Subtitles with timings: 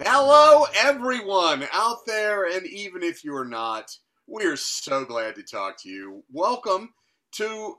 [0.00, 3.90] Hello, everyone out there, and even if you're not,
[4.26, 6.24] we're so glad to talk to you.
[6.32, 6.90] Welcome
[7.36, 7.76] to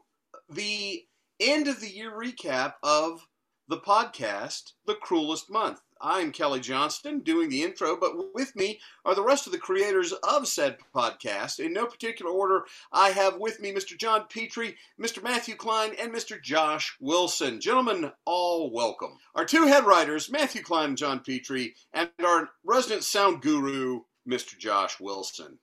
[0.50, 1.04] the
[1.42, 3.28] end of the year recap of
[3.68, 5.82] the podcast, The Cruelest Month.
[6.02, 10.12] I'm Kelly Johnston doing the intro, but with me are the rest of the creators
[10.12, 11.60] of said podcast.
[11.60, 13.98] In no particular order, I have with me Mr.
[13.98, 15.24] John Petrie, Mr.
[15.24, 16.42] Matthew Klein, and Mr.
[16.42, 17.62] Josh Wilson.
[17.62, 19.18] Gentlemen, all welcome.
[19.36, 24.58] Our two head writers, Matthew Klein and John Petrie, and our resident sound guru, Mr.
[24.58, 25.60] Josh Wilson.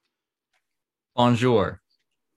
[1.14, 1.82] Bonjour.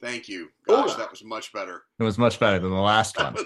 [0.02, 0.50] Thank you.
[0.68, 0.98] Gosh, Hola.
[0.98, 1.84] that was much better.
[1.98, 3.46] It was much better than the last That one.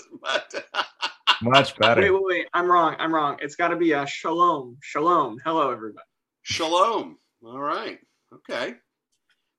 [1.42, 2.02] was much- Much better.
[2.02, 2.48] Wait, wait, wait.
[2.54, 2.96] I'm wrong.
[3.00, 3.38] I'm wrong.
[3.42, 4.78] It's got to be a shalom.
[4.82, 5.38] Shalom.
[5.46, 6.06] Hello, everybody.
[6.44, 7.18] Shalom.
[7.46, 8.00] All right.
[8.34, 8.76] Okay.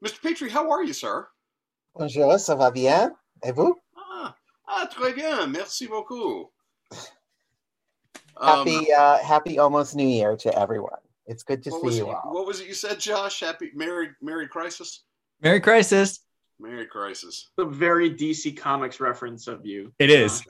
[0.04, 0.20] Mr.
[0.22, 1.28] Petrie, how are you, sir?
[1.94, 3.12] Bonjour, ça va bien?
[3.44, 3.74] Et vous?
[3.96, 4.34] Ah,
[4.68, 5.46] ah très bien.
[5.50, 6.50] Merci beaucoup.
[8.36, 10.98] Um, Happy, uh, happy almost New Year to everyone.
[11.26, 12.32] It's good to what, see was you it, all.
[12.32, 13.40] what was it you said, Josh?
[13.40, 15.04] Happy Merry Merry Crisis?
[15.42, 16.20] Merry Crisis.
[16.58, 17.50] Merry Crisis.
[17.56, 19.92] The very DC Comics reference of you.
[19.98, 20.42] It is.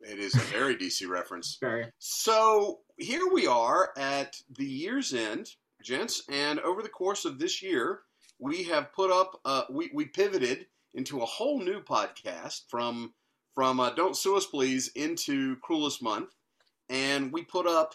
[0.00, 1.58] It is a very DC reference.
[1.60, 1.86] Very.
[1.98, 5.50] So here we are at the year's end,
[5.82, 8.00] gents, and over the course of this year,
[8.38, 13.12] we have put up, uh, we, we pivoted into a whole new podcast from
[13.54, 16.34] from uh, Don't Sue Us Please into Cruelest Month,
[16.88, 17.94] and we put up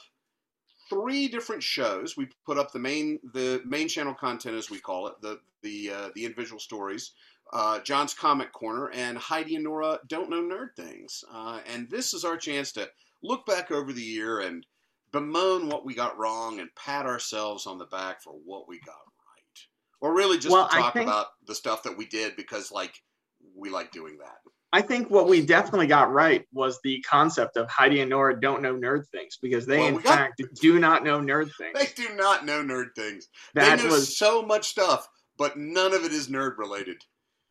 [0.89, 2.15] three different shows.
[2.15, 5.91] We put up the main the main channel content, as we call it, the the
[5.91, 7.11] uh, the individual stories.
[7.53, 12.13] Uh, John's Comic Corner and Heidi and Nora don't know nerd things, uh, and this
[12.13, 12.89] is our chance to
[13.23, 14.65] look back over the year and
[15.11, 18.95] bemoan what we got wrong and pat ourselves on the back for what we got
[18.95, 19.67] right.
[20.01, 22.93] Or really just Well, to talk think- about the stuff that we did because like
[23.55, 24.37] we like doing that.
[24.73, 28.61] I think what we definitely got right was the concept of Heidi and Nora don't
[28.61, 31.77] know nerd things because they, Well, in got- fact, do not know nerd things.
[31.79, 33.29] They do not know nerd things.
[33.53, 34.17] That they know was.
[34.17, 35.07] so much stuff,
[35.37, 36.97] but none of it is nerd related.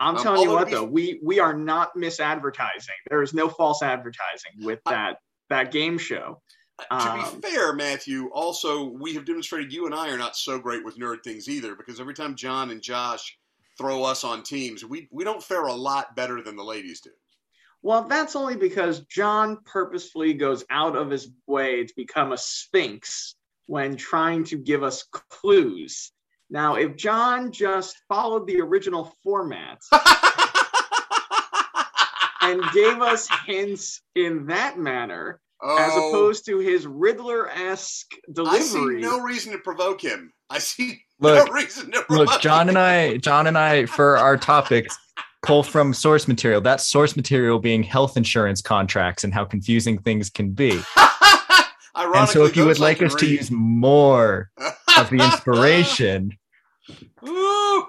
[0.04, 2.98] I'm um, telling you what, be- though, we we are not misadvertising.
[3.08, 5.16] There is no false advertising with I- that
[5.48, 6.42] that game show.
[6.90, 10.36] Uh, to Um, be fair, Matthew, also we have demonstrated you and I are not
[10.36, 13.38] so great with nerd things either because every time John and Josh
[13.78, 17.10] throw us on teams, we we don't fare a lot better than the ladies do.
[17.82, 23.36] Well, that's only because John purposefully goes out of his way to become a sphinx
[23.66, 26.12] when trying to give us clues.
[26.50, 29.80] Now, if John just followed the original format
[32.42, 38.58] and gave us hints in that manner, as Oh, opposed to his Riddler esque delivery,
[38.58, 40.32] I see no reason to provoke him.
[40.50, 44.18] I see Look, no reason to provoke look, John and I, John and I, for
[44.18, 44.98] our topics,
[45.42, 46.60] pull from source material.
[46.60, 50.80] That source material being health insurance contracts and how confusing things can be.
[51.96, 54.50] Ironically, And so, if you would I like can us to use more
[54.96, 56.36] of the inspiration,
[57.22, 57.86] Woo!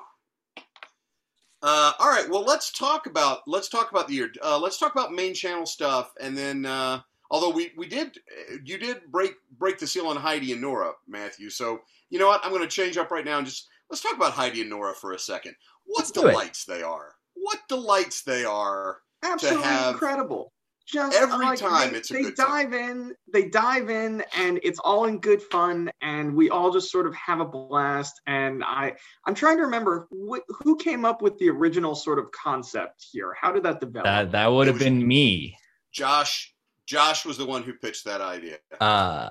[1.61, 2.29] Uh, all right.
[2.29, 4.31] Well, let's talk about let's talk about the year.
[4.43, 7.01] Uh, let's talk about main channel stuff, and then uh,
[7.31, 8.19] although we we did
[8.63, 11.49] you did break break the seal on Heidi and Nora, Matthew.
[11.49, 11.79] So
[12.11, 12.45] you know what?
[12.45, 14.93] I'm going to change up right now and just let's talk about Heidi and Nora
[14.93, 15.55] for a second.
[15.85, 17.15] What Let's delights they are!
[17.33, 18.99] What delights they are!
[19.23, 20.53] absolutely have- incredible.
[20.85, 22.47] Just Every like, time they, it's a they good time.
[22.47, 26.91] dive in, they dive in, and it's all in good fun, and we all just
[26.91, 28.21] sort of have a blast.
[28.27, 28.93] And I,
[29.25, 33.33] I'm trying to remember wh- who came up with the original sort of concept here.
[33.39, 34.05] How did that develop?
[34.05, 35.57] that that would have been me.
[35.91, 36.53] Josh
[36.85, 38.57] Josh was the one who pitched that idea.
[38.79, 39.29] Uh,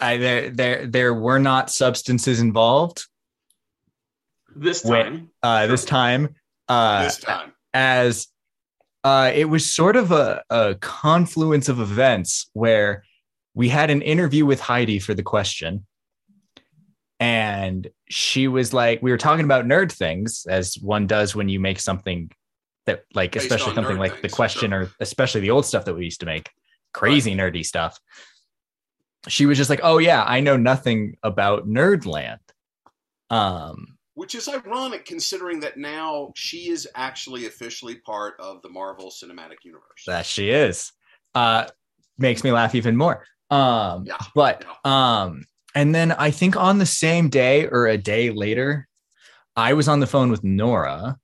[0.00, 3.06] I there there there were not substances involved
[4.54, 5.02] this Wait.
[5.02, 6.36] time, uh, this time.
[6.68, 8.28] Uh, this time, as
[9.06, 13.04] uh, it was sort of a, a confluence of events where
[13.54, 15.86] we had an interview with Heidi for the question.
[17.20, 21.60] And she was like, we were talking about nerd things, as one does when you
[21.60, 22.32] make something
[22.86, 26.02] that, like, Based especially something like the question or especially the old stuff that we
[26.02, 26.50] used to make,
[26.92, 28.00] crazy nerdy stuff.
[29.28, 32.40] She was just like, oh, yeah, I know nothing about Nerdland.
[33.30, 39.10] Um, which is ironic considering that now she is actually officially part of the Marvel
[39.10, 40.02] Cinematic Universe.
[40.06, 40.90] That she is.
[41.34, 41.66] Uh
[42.18, 43.24] makes me laugh even more.
[43.50, 44.16] Um Yeah.
[44.34, 48.88] but um and then I think on the same day or a day later,
[49.54, 51.18] I was on the phone with Nora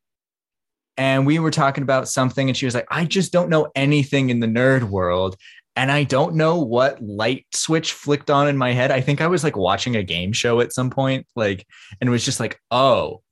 [0.99, 4.29] and we were talking about something and she was like, I just don't know anything
[4.29, 5.37] in the nerd world.
[5.75, 8.91] And I don't know what light switch flicked on in my head.
[8.91, 11.67] I think I was like watching a game show at some point, like,
[12.01, 13.23] and it was just like, oh,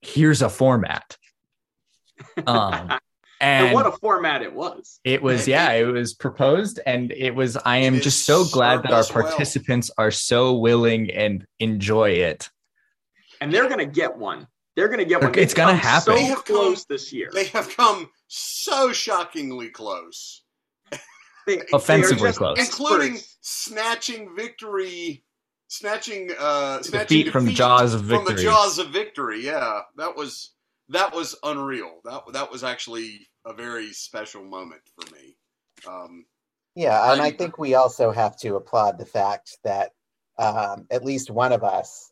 [0.00, 1.16] here's a format.
[2.46, 2.92] Um,
[3.40, 5.00] And, and what a format it was.
[5.02, 7.56] it was, yeah, it was proposed, and it was.
[7.56, 9.24] I am just so glad that our served us well.
[9.30, 12.48] participants are so willing and enjoy it.
[13.40, 14.46] And they're gonna get one.
[14.76, 15.30] They're gonna get one.
[15.36, 16.04] It's They've gonna happen.
[16.04, 17.30] So They have come- close this year.
[17.34, 20.44] They have come so shockingly close,
[21.58, 22.58] They- they Offensively just close.
[22.58, 25.24] including snatching victory,
[25.68, 28.26] snatching uh, snatching Defeat from the jaws of victory.
[28.26, 29.44] from the jaws of victory.
[29.44, 30.54] Yeah, that was
[30.88, 32.00] that was unreal.
[32.04, 35.36] That that was actually a very special moment for me.
[35.86, 36.26] Um,
[36.74, 39.92] Yeah, and I- I think we also have to applaud the fact that
[40.38, 42.10] um, at least one of us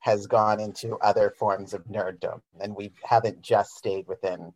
[0.00, 4.52] has gone into other forms of nerddom, and we haven't just stayed within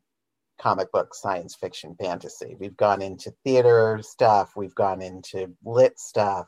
[0.60, 2.56] comic book, science fiction, fantasy.
[2.58, 6.46] We've gone into theater stuff, we've gone into lit stuff.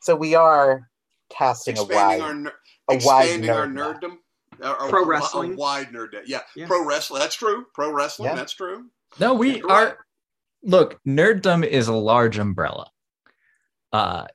[0.00, 0.88] So we are
[1.30, 2.52] casting a wide, our ner-
[2.90, 4.10] a wide expanding our nerd net.
[4.10, 4.16] nerddom.
[4.62, 5.54] Uh, Pro a, wrestling.
[5.54, 6.12] a wide nerd.
[6.12, 6.28] net.
[6.28, 6.40] Yeah.
[6.54, 6.66] Yeah.
[6.66, 7.20] pro wrestling.
[7.20, 7.64] That's true.
[7.74, 8.30] Pro wrestling.
[8.30, 8.36] Yeah.
[8.36, 8.86] That's true.
[9.18, 9.94] No, we You're right.
[10.62, 12.90] Look, nerddom is a large umbrella.
[13.92, 14.26] Uh,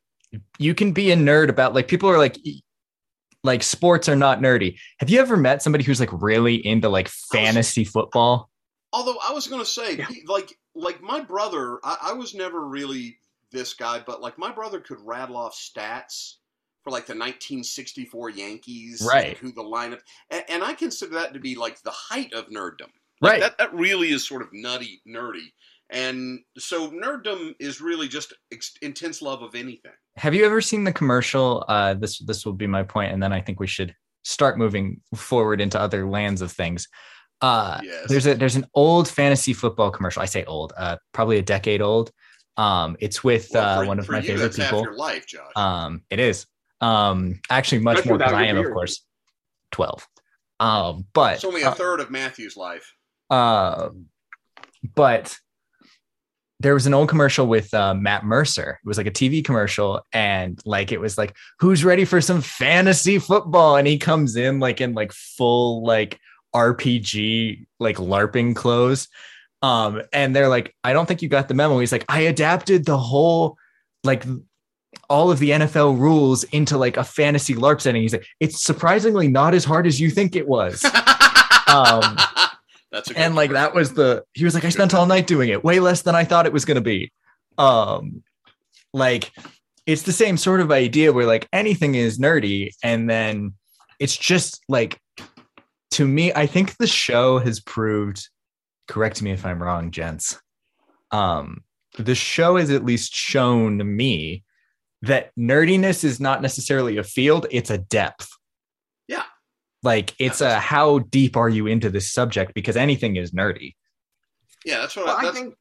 [0.58, 2.38] you can be a nerd about like people are like,
[3.44, 4.78] like sports are not nerdy.
[4.98, 8.50] Have you ever met somebody who's like really into like fantasy football?
[8.96, 10.08] Although I was going to say, Yeah.
[10.26, 13.18] like, like my brother, I, I was never really
[13.52, 16.36] this guy, but like my brother could rattle off stats
[16.84, 19.38] for like the 1964 Yankees, Right.
[19.38, 20.00] who the lineup,
[20.30, 22.90] and, and I consider that to be like the height of nerddom.
[23.22, 23.40] Right.
[23.42, 25.48] That that really is sort of nutty, nerdy,
[25.90, 29.94] and so nerddom is really just ex- intense love of anything.
[30.18, 31.64] Have you ever seen the commercial?
[31.68, 35.00] Uh, this this will be my point, and then I think we should start moving
[35.16, 36.88] forward into other lands of things.
[37.46, 38.06] Uh, Yes.
[38.10, 40.22] there's a there's an old fantasy football commercial.
[40.22, 42.12] I say old, uh, probably a decade old.
[42.58, 44.82] Um, it's with Well, uh, for- one of for my you, favorite that's half people.
[44.84, 45.52] your life, Josh.
[45.56, 46.46] Um, it is.
[46.82, 49.06] Um, actually much Especially more because without I your am, of course,
[49.72, 50.08] twelve.
[50.60, 52.94] Um, but it's only a third of Matthew's life.
[53.30, 53.90] uh,
[54.96, 55.36] but
[56.62, 58.80] there was an old commercial with uh, Matt Mercer.
[58.84, 62.42] It was like a TV commercial, and like it was like, "Who's ready for some
[62.42, 66.20] fantasy football?" And he comes in like in like full like
[66.56, 69.08] RPG like LARPing clothes.
[69.62, 72.86] Um, and they're like, "I don't think you got the memo." He's like, "I adapted
[72.86, 73.58] the whole
[74.04, 74.26] like."
[75.10, 78.02] all of the NFL rules into like a fantasy LARP setting.
[78.02, 80.84] He's like, it's surprisingly not as hard as you think it was.
[81.68, 82.18] Um,
[82.96, 85.28] that's a good and like that was the he was like i spent all night
[85.28, 87.12] doing it way less than i thought it was going to be
[87.58, 88.24] um
[88.94, 89.32] like
[89.86, 93.54] it's the same sort of idea where like anything is nerdy and then
[94.00, 95.00] it's just like
[95.96, 98.28] to me i think the show has proved
[98.88, 100.40] correct me if i'm wrong gents
[101.12, 101.64] um
[101.98, 104.44] the show has at least shown me
[105.02, 108.30] that nerdiness is not necessarily a field it's a depth
[109.08, 109.24] Yeah.
[109.84, 113.76] like it's a how deep are you into this subject because anything is nerdy
[114.66, 115.56] Yeah, that's what Well, I, I think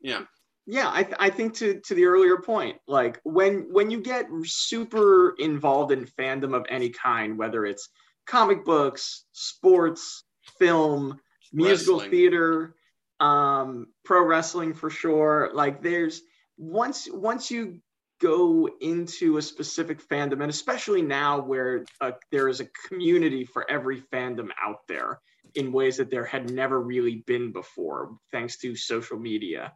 [0.00, 0.22] yeah.
[0.66, 4.26] yeah I, th- I think to to the earlier point like when when you get
[4.44, 7.88] super involved in fandom of any kind whether it's
[8.26, 10.24] comic books sports
[10.58, 11.20] film
[11.52, 12.10] musical Wrestling.
[12.10, 12.74] theater
[13.20, 16.22] um pro wrestling for sure like there's
[16.58, 17.80] once once you
[18.20, 23.70] go into a specific fandom and especially now where uh, there is a community for
[23.70, 25.20] every fandom out there
[25.54, 29.72] in ways that there had never really been before thanks to social media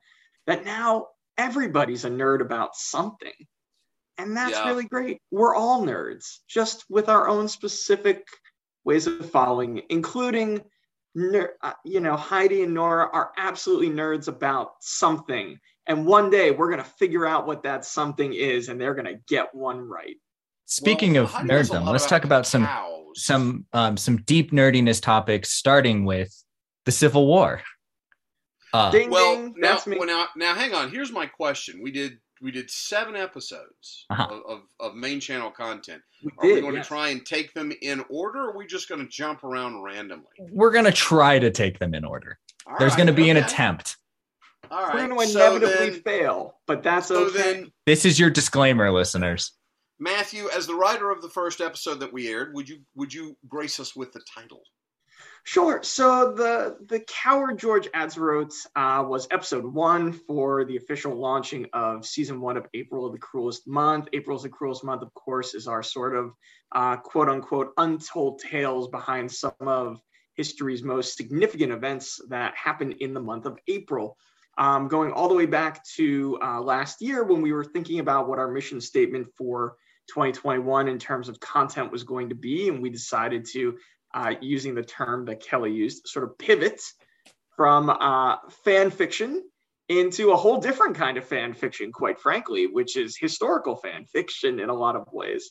[0.46, 1.06] that now
[1.38, 3.32] everybody's a nerd about something.
[4.18, 4.66] And that's Yeah.
[4.66, 5.18] really great.
[5.30, 8.26] We're all nerds, just with our own specific
[8.84, 10.60] ways of following, including,
[11.14, 15.58] ner- uh, you know, Heidi and Nora are absolutely nerds about something.
[15.86, 19.06] And one day we're going to figure out what that something is and they're going
[19.06, 20.16] to get one right.
[20.66, 23.24] speaking Well, of Heidi knows nerddom let's talk about some cows.
[23.24, 26.32] some um some deep nerdiness topics starting with
[26.84, 27.60] the civil war
[28.72, 29.98] uh, Ding, well ding, now, that's me.
[29.98, 34.28] well now now hang on here's my question we did we did seven episodes Uh-huh.
[34.30, 36.02] of, of, of main channel content.
[36.22, 36.84] We are we going yes.
[36.86, 39.82] to try and take them in order or are we just going to jump around
[39.82, 40.26] randomly?
[40.50, 42.38] We're gonna try to take them in order.
[42.66, 43.96] All there's right, gonna be an attempt.
[44.70, 47.38] All We're going to so inevitably then, fail, but that's so okay.
[47.54, 49.52] then this is your disclaimer listeners.
[49.98, 53.36] Matthew as the writer of the first episode that we aired would you would you
[53.48, 54.62] grace us with the title
[55.44, 55.82] Sure.
[55.82, 62.04] So the the Coward George Atzerodt uh, was episode one for the official launching of
[62.04, 64.08] season one of April of the Cruelest Month.
[64.12, 66.32] April's the Cruelest Month, of course, is our sort of
[66.72, 70.00] uh, quote unquote untold tales behind some of
[70.34, 74.16] history's most significant events that happened in the month of April.
[74.58, 78.28] Um, going all the way back to uh, last year when we were thinking about
[78.28, 79.76] what our mission statement for
[80.08, 83.78] 2021 in terms of content was going to be, and we decided to
[84.14, 86.80] uh, using the term that Kelly used, sort of pivot
[87.56, 89.42] from uh, fan fiction
[89.88, 94.60] into a whole different kind of fan fiction, quite frankly, which is historical fan fiction
[94.60, 95.50] in a lot of ways.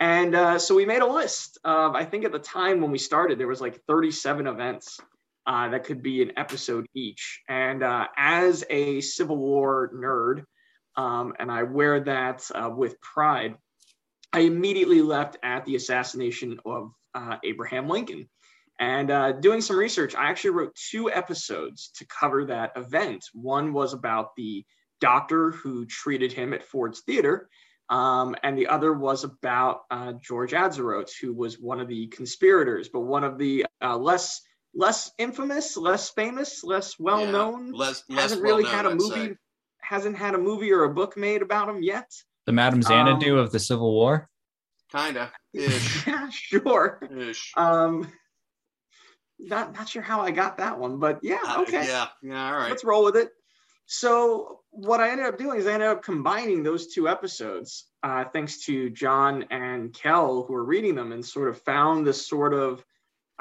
[0.00, 2.98] And uh, so we made a list of, I think at the time when we
[2.98, 4.98] started, there was like 37 events
[5.46, 7.42] uh, that could be an episode each.
[7.48, 10.44] And uh, as a Civil War nerd,
[10.96, 13.56] um, and I wear that uh, with pride,
[14.32, 18.28] I immediately left at the assassination of uh, Abraham Lincoln.
[18.78, 23.22] And uh, doing some research, I actually wrote two episodes to cover that event.
[23.34, 24.64] One was about the
[25.02, 27.50] doctor who treated him at Ford's Theater,
[27.90, 32.88] um, and the other was about uh, George Atzerodt, who was one of the conspirators,
[32.88, 34.40] but one of the uh, less
[34.74, 37.72] less infamous, less famous, less well known.
[37.74, 39.36] Yeah, less, less hasn't really well-known, had a I'd movie.
[39.82, 42.08] Hasn't had a movie or a book made about him yet.
[42.46, 44.28] The Madame Xanadu Um, of the Civil War.
[44.90, 47.00] Kinda ish yeah, sure.
[47.16, 47.52] ish.
[47.56, 48.10] Um,
[49.38, 51.86] not not sure how I got that one, but yeah, Uh, okay.
[51.86, 52.46] yeah, yeah.
[52.52, 52.70] All right.
[52.70, 53.30] let's roll with it.
[53.86, 58.24] So what I ended up doing is I ended up combining those two episodes, uh,
[58.32, 62.54] thanks to John and Kel who were reading them, and sort of found this sort
[62.54, 62.84] of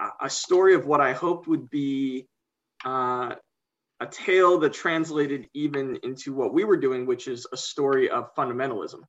[0.02, 2.28] uh, a story of what I hoped would be
[2.86, 3.36] uh,
[4.00, 8.34] a tale that translated even into what we were doing, which is a story of
[8.34, 9.02] fundamentalism,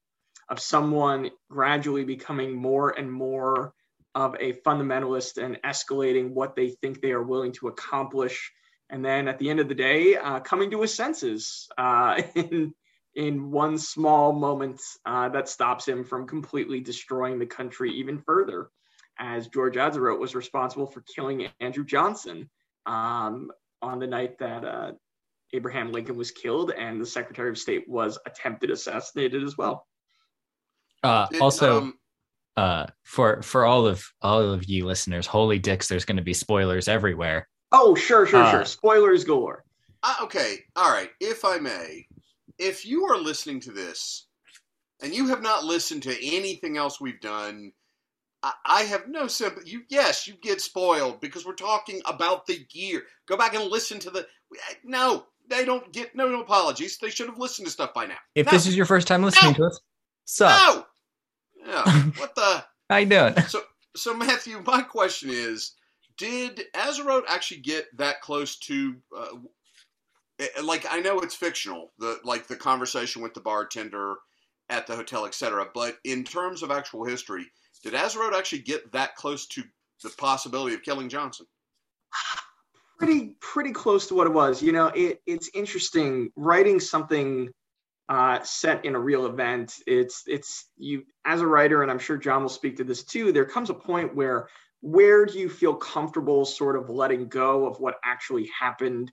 [0.51, 3.73] of someone gradually becoming more and more
[4.15, 8.53] of a fundamentalist and escalating what they think they are willing to accomplish
[8.91, 12.75] and then at the end of the day, uh, coming to his senses uh, in
[13.15, 18.71] in one small moment uh, that stops him from completely destroying the country even further,
[19.19, 22.49] as George Atzerodt was responsible for killing Andrew Johnson
[22.87, 23.51] um,
[23.83, 24.93] on the night that uh,
[25.53, 29.87] Abraham Lincoln was killed, and the Secretary of State was attempted assassinated as well.
[31.03, 31.95] Uh, Did, also, um,
[32.57, 36.35] uh, for for all of all of you listeners, holy dicks, there's going to be
[36.35, 37.49] spoilers everywhere.
[37.73, 38.65] Oh, sure, sure, Uh, sure.
[38.65, 39.65] Spoilers galore.
[40.03, 41.11] Uh, okay, all right.
[41.21, 42.07] If I may,
[42.59, 44.27] if you are listening to this
[45.03, 47.73] and you have not listened to anything else we've done,
[48.43, 49.71] I, I have no sympathy.
[49.71, 53.05] You, yes, you get spoiled because we're talking about the gear.
[53.27, 54.27] Go back and listen to the.
[54.85, 56.99] No, they don't get no, no apologies.
[56.99, 58.19] They should have listened to stuff by now.
[58.35, 59.59] If no, this is your first time listening No.
[59.59, 59.81] to us,
[60.25, 60.85] so no,
[61.67, 61.85] yeah.
[62.17, 62.65] What the?
[62.89, 63.35] How you doing?
[63.49, 63.63] So,
[63.97, 65.73] so Matthew, my question is:
[66.19, 68.97] Did Atzerodt actually get that close to?
[69.17, 69.37] Uh,
[70.39, 74.17] eh, like, I know it's fictional, the like the conversation with the bartender
[74.69, 75.67] at the hotel, etc.
[75.75, 77.47] But in terms of actual history,
[77.83, 79.63] did Atzerodt actually get that close to
[80.03, 81.47] the possibility of killing Johnson?
[83.01, 84.63] pretty pretty close to what it was.
[84.63, 87.49] You know, it, it's interesting writing something
[88.11, 89.73] uh, set in a real event.
[89.87, 93.31] It's it's you as a writer, and I'm sure John will speak to this too.
[93.31, 94.49] There comes a point where
[94.81, 99.13] where do you feel comfortable sort of letting go of what actually happened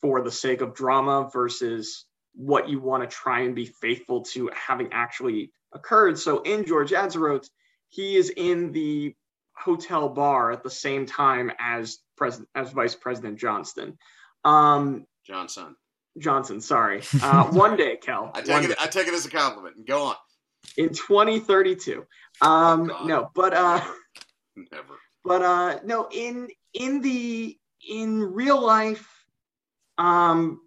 [0.00, 4.50] for the sake of drama versus what you want to try and be faithful to
[4.54, 6.18] having actually occurred.
[6.18, 7.46] So in George Atzerodt,
[7.88, 9.14] he is in the
[9.54, 13.98] hotel bar at the same time as president as Vice President Johnston.
[14.44, 15.76] Um, Johnson.
[16.18, 17.02] Johnson, sorry.
[17.22, 18.30] Uh, one day, Kel.
[18.34, 18.72] I one take day.
[18.74, 18.78] it.
[18.80, 19.76] I take it as a compliment.
[19.76, 20.16] And go on.
[20.76, 22.06] in 2032.
[22.42, 23.06] Um, God.
[23.08, 23.80] no, but uh,
[24.56, 24.94] Never.
[25.24, 29.08] but uh, no, in in the in real life,
[29.98, 30.60] um,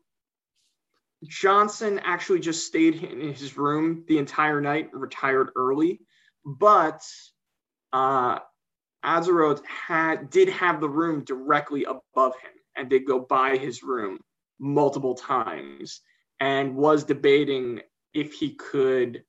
[1.25, 6.01] Johnson actually just stayed in his room the entire night, retired early,
[6.45, 7.03] but
[7.93, 8.39] uh,
[9.05, 14.19] Atzerodt had did have the room directly above him and did go by his room
[14.63, 16.00] multiple times
[16.39, 17.82] and was debating
[18.13, 19.24] if he could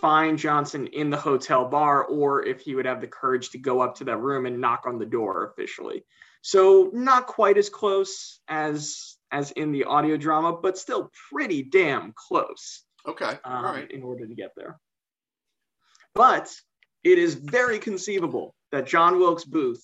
[0.00, 3.80] find Johnson in the hotel bar or if he would have the courage to go
[3.80, 6.04] up to that room and knock on the door officially.
[6.42, 12.12] So not quite as close as as in the audio drama, but still pretty damn
[12.14, 13.24] close Okay.
[13.24, 13.90] um, All right.
[13.90, 14.78] in order to get there.
[16.14, 16.52] But
[17.04, 19.82] it is very conceivable that John Wilkes Booth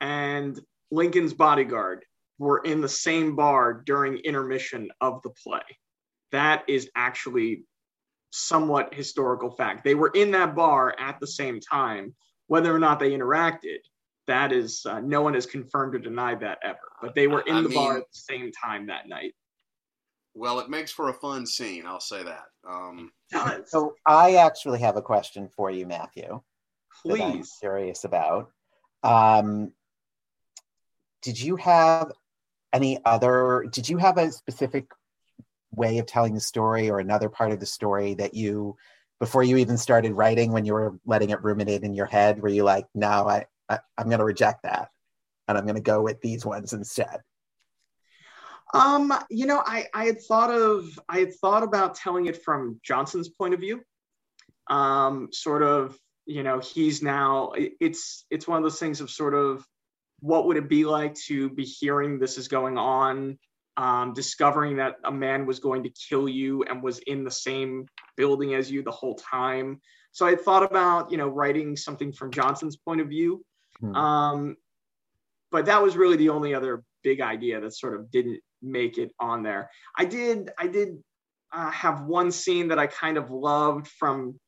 [0.00, 0.58] and
[0.90, 2.04] Lincoln's bodyguard
[2.38, 5.62] were in the same bar during intermission of the play.
[6.32, 7.64] That is actually
[8.30, 9.84] somewhat historical fact.
[9.84, 12.14] They were in that bar at the same time.
[12.46, 13.78] Whether or not they interacted,
[14.26, 16.78] that is uh, no one has confirmed or denied that ever.
[17.02, 19.34] But they were in I the bar at the same time that night.
[20.34, 21.84] Well, it makes for a fun scene.
[21.86, 22.44] I'll say that.
[22.68, 26.40] Um, Does So I actually have a question for you, Matthew.
[27.04, 27.52] that I'm please?
[27.60, 28.50] curious about.
[29.02, 29.72] Um,
[31.22, 32.12] did you have
[32.72, 33.66] any other?
[33.70, 34.90] Did you have a specific
[35.72, 38.76] way of telling the story, or another part of the story that you,
[39.20, 42.48] before you even started writing, when you were letting it ruminate in your head, were
[42.48, 44.90] you like, "No, I, I I'm going to reject that,
[45.46, 47.20] and I'm going to go with these ones instead"?
[48.74, 52.80] Um, you know, I, I had thought of I had thought about telling it from
[52.82, 53.82] Johnson's point of view.
[54.68, 59.34] Um, sort of, you know, he's now it's it's one of those things of sort
[59.34, 59.64] of
[60.20, 63.38] what would it be like to be hearing this is going on,
[63.76, 67.86] um, discovering that a man was going to kill you and was in the same
[68.16, 69.80] building as you the whole time.
[70.12, 73.44] So I thought about, you know, writing something from Johnson's point of view.
[73.80, 73.94] Hmm.
[73.94, 74.56] Um,
[75.50, 79.12] but that was really the only other big idea that sort of didn't make it
[79.20, 79.70] on there.
[79.96, 80.98] I did, I did
[81.52, 84.38] uh, have one scene that I kind of loved from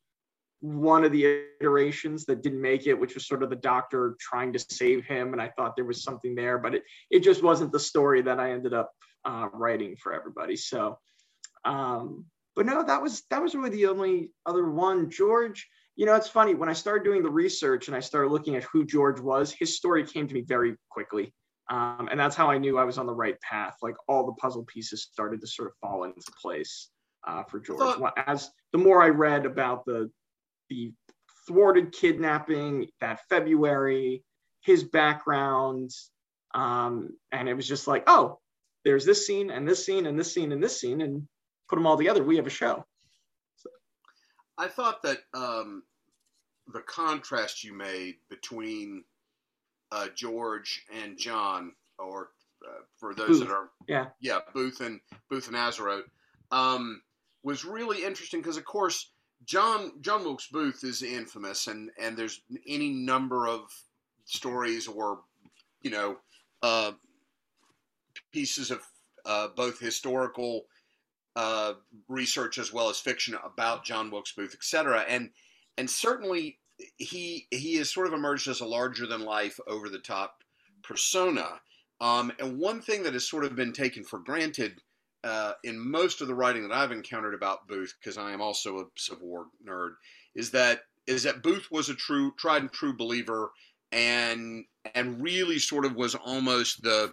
[0.60, 4.52] one of the iterations that didn't make it, which was sort of the doctor trying
[4.52, 7.72] to save him, and I thought there was something there, but it it just wasn't
[7.72, 8.90] the story that I ended up
[9.24, 10.56] uh, writing for everybody.
[10.56, 10.98] So,
[11.64, 12.26] um,
[12.56, 15.10] but no, that was that was really the only other one.
[15.10, 18.56] George, you know, it's funny when I started doing the research and I started looking
[18.56, 21.32] at who George was, his story came to me very quickly.
[21.70, 23.76] Um, and that's how I knew I was on the right path.
[23.80, 26.90] Like all the puzzle pieces started to sort of fall into place
[27.26, 27.78] uh, for George.
[27.78, 30.10] Thought- As the more I read about the
[30.70, 30.92] the
[31.46, 34.24] thwarted kidnapping that February,
[34.62, 35.90] his background,
[36.54, 38.38] um, and it was just like, oh,
[38.84, 41.26] there's this scene and this scene and this scene and this scene, and
[41.68, 42.84] put them all together, we have a show.
[44.56, 45.82] I thought that um,
[46.72, 49.04] the contrast you made between
[49.92, 52.30] uh, George and John, or
[52.66, 54.06] uh, for those Booth, that are yeah.
[54.20, 56.02] yeah Booth and Booth and Atzerodt,
[56.50, 57.00] um,
[57.42, 59.12] was really interesting because of course
[59.44, 63.72] John John Wilkes Booth is infamous, and and there's any number of
[64.24, 65.20] stories or
[65.82, 66.18] you know
[66.62, 66.92] uh,
[68.32, 68.80] pieces of
[69.24, 70.66] uh, both historical
[71.36, 71.74] uh,
[72.08, 75.04] research as well as fiction about John Wilkes Booth, etc.
[75.08, 75.30] And
[75.78, 76.58] and certainly
[76.96, 80.42] he he has sort of emerged as a larger than life, over the top
[80.82, 81.60] persona.
[82.00, 84.80] Um, and one thing that has sort of been taken for granted
[85.24, 88.78] uh, in most of the writing that I've encountered about Booth, because I am also
[88.78, 89.94] a Civil War nerd,
[90.34, 93.50] is that is that Booth was a true tried and true believer,
[93.92, 97.12] and and really sort of was almost the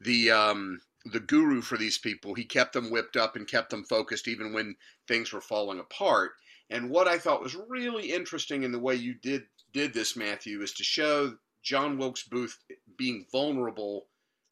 [0.00, 2.34] the um, the guru for these people.
[2.34, 4.76] He kept them whipped up and kept them focused even when
[5.08, 6.32] things were falling apart.
[6.68, 10.62] And what I thought was really interesting in the way you did did this, Matthew,
[10.62, 12.58] is to show John Wilkes Booth
[12.96, 14.06] being vulnerable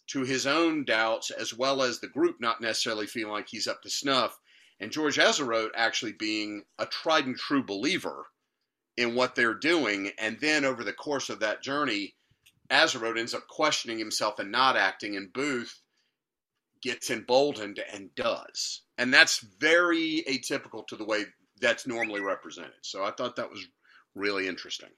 [0.09, 3.83] to his own doubts as well as the group not necessarily feeling like he's up
[3.83, 4.39] to snuff,
[4.81, 8.27] and George Atzerodt actually being a tried and true believer
[8.97, 12.15] in what they're doing, and then over the course of that journey,
[12.71, 15.81] Atzerodt ends up questioning himself and not acting, and Booth
[16.83, 18.83] gets emboldened and does.
[18.99, 21.25] And that's very atypical to the way
[21.61, 22.73] that's normally represented.
[22.83, 23.67] So I thought that was
[24.15, 24.91] really interesting.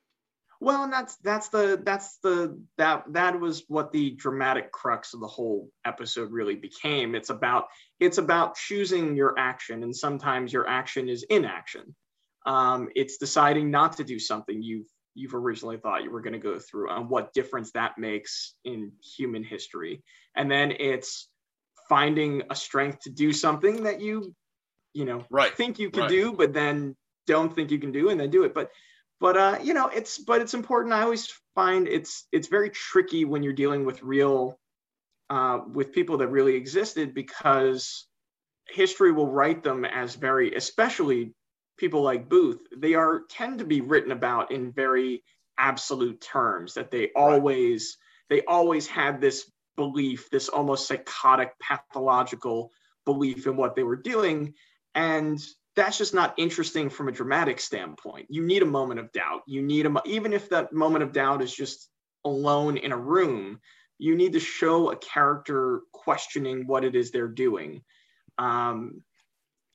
[0.62, 5.20] Well, and that's that's the that's the that that was what the dramatic crux of
[5.20, 7.14] the whole episode really became.
[7.14, 7.68] It's about
[7.98, 11.94] it's about choosing your action, and sometimes your action is inaction.
[12.44, 16.38] Um, it's deciding not to do something you've you've originally thought you were going to
[16.38, 20.02] go through, and what difference that makes in human history.
[20.36, 21.30] And then it's
[21.88, 24.34] finding a strength to do something that you
[24.92, 25.54] you know Right.
[25.54, 26.10] think you can right.
[26.10, 26.96] do, but then
[27.26, 28.52] don't think you can do, and then do it.
[28.52, 28.70] But
[29.20, 30.94] but uh, you know, it's but it's important.
[30.94, 34.58] I always find it's it's very tricky when you're dealing with real
[35.28, 38.06] uh, with people that really existed because
[38.68, 41.34] history will write them as very, especially
[41.76, 42.60] people like Booth.
[42.76, 45.22] They are tend to be written about in very
[45.58, 46.74] absolute terms.
[46.74, 47.98] That they always
[48.30, 52.70] they always had this belief, this almost psychotic, pathological
[53.04, 54.54] belief in what they were doing,
[54.94, 55.38] and
[55.76, 58.26] that's just not interesting from a dramatic standpoint.
[58.28, 59.42] You need a moment of doubt.
[59.46, 61.88] You need a even if that moment of doubt is just
[62.24, 63.60] alone in a room,
[63.98, 67.82] you need to show a character questioning what it is they're doing.
[68.38, 69.02] Um,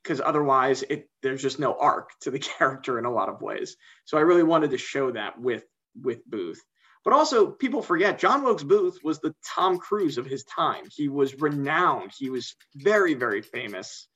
[0.03, 3.75] because otherwise it there's just no arc to the character in a lot of ways.
[4.05, 5.63] So I really wanted to show that with
[5.99, 6.61] with Booth.
[7.03, 10.85] But also people forget John Wilkes Booth was the Tom Cruise of his time.
[10.91, 12.11] He was renowned.
[12.17, 14.07] He was very, very famous.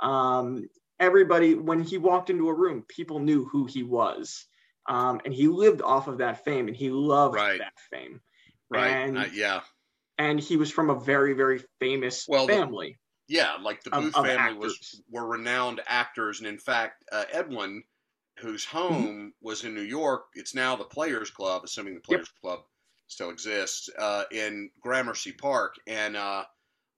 [0.00, 0.68] Um,
[1.00, 4.46] everybody when he walked into a room people knew who he was
[4.88, 7.58] um, and he lived off of that fame and he loved Right.
[7.58, 8.20] that fame
[8.70, 8.88] Right.
[8.88, 9.60] And- Uh, yeah.
[10.18, 13.56] and he was from a very very famous Well, the- family Yeah.
[13.60, 17.82] Like the Booth of family was were renowned actors, and in fact, uh, Edwin,
[18.38, 18.78] whose Mm-hmm.
[18.78, 22.60] home was in New York, it's now the Players Club, assuming the Players Club
[23.08, 26.44] still exists, uh, in Gramercy Park, and uh,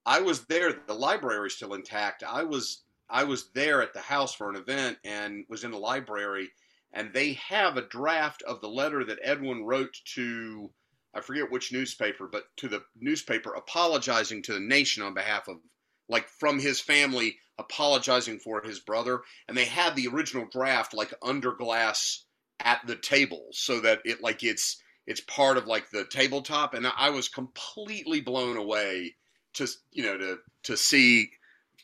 [0.05, 0.73] I was there.
[0.75, 2.23] The library is still intact.
[2.23, 5.79] I was I was there at the house for an event and was in the
[5.79, 6.51] library,
[6.92, 10.71] and they have a draft of the letter that Edwin wrote to.
[11.14, 15.57] I forget which newspaper, but to the newspaper apologizing to the nation on behalf of,
[16.09, 21.12] like, from his family apologizing for his brother, and they had the original draft like
[21.23, 22.25] under glass
[22.61, 26.87] at the table so that it like it's it's part of like the tabletop, and
[26.87, 29.16] I was completely blown away
[29.55, 31.31] to you know to to see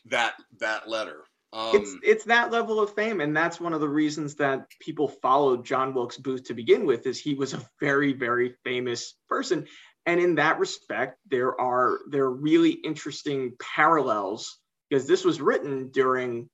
[0.05, 1.23] that that letter.
[1.53, 5.07] Um, it's it's that level of fame, and that's one of the reasons that people
[5.07, 7.07] followed John Wilkes Booth to begin with.
[7.07, 9.67] Is he was a very very famous person,
[10.05, 15.91] and in that respect, there are there are really interesting parallels because this was written
[15.91, 16.49] during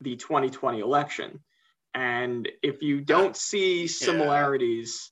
[0.00, 1.40] the 2020 election,
[1.94, 5.10] and if you don't see similarities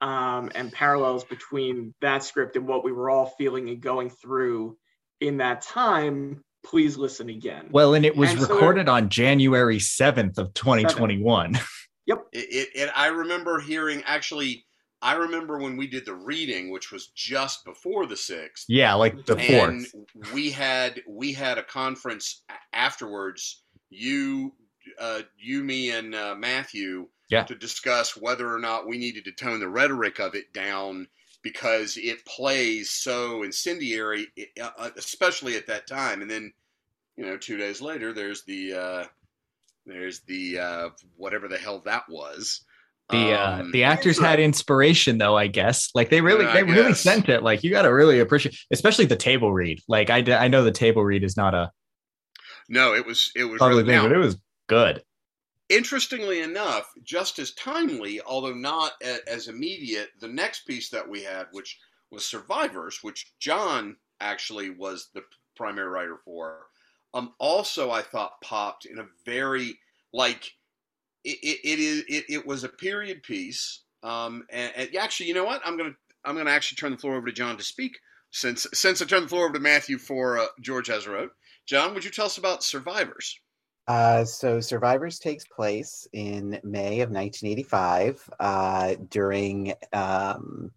[0.00, 4.76] um, and parallels between that script and what we were all feeling and going through
[5.20, 7.68] in that time, please listen again.
[7.70, 11.54] Well, and it was and recorded so, on January 7th of 2021.
[11.54, 11.66] 7th.
[12.06, 12.26] Yep.
[12.32, 14.64] It, it, I remember hearing actually,
[15.02, 18.64] I remember when we did the reading, which was just before the sixth.
[18.68, 20.32] Yeah, like the fourth.
[20.32, 23.62] we had we had a conference afterwards.
[23.90, 24.54] You,
[24.98, 27.44] uh, you, me, and uh, Matthew yeah.
[27.44, 31.08] to discuss whether or not we needed to tone the rhetoric of it down
[31.48, 34.26] because it plays so incendiary,
[34.60, 36.20] uh, uh, especially at that time.
[36.20, 36.52] And then,
[37.16, 39.04] you know, two days later, there's the uh,
[39.86, 42.64] there's the uh, whatever the hell that was.
[43.10, 45.90] The uh, um, the actors had inspiration though, I guess.
[45.94, 47.42] Like they really they really sent it.
[47.42, 49.80] Like you got to really appreciate, especially the table read.
[49.88, 51.72] Like I I know the table read is not a
[52.68, 52.94] no.
[52.94, 54.36] It was it was probably really, thing, but it was
[54.68, 55.02] good
[55.68, 58.92] interestingly enough, just as timely, although not
[59.26, 61.78] as immediate, the next piece that we had, which
[62.10, 65.22] was Survivors, which John actually was the
[65.56, 66.66] primary writer for,
[67.14, 69.78] um, also I thought popped in a very
[70.12, 70.52] like
[71.24, 73.80] it it, it it, it was a period piece.
[74.02, 75.62] Um, and, and actually, you know what?
[75.64, 77.98] I'm gonna I'm gonna actually turn the floor over to John to speak
[78.30, 81.32] since since I turned the floor over to Matthew for uh, George wrote.
[81.66, 83.40] John, would you tell us about Survivors?
[83.88, 90.70] Uh, so Survivors takes place in May of 1985 uh, during um,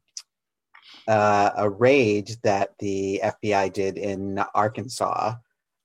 [1.09, 5.35] uh, a raid that the FBI did in Arkansas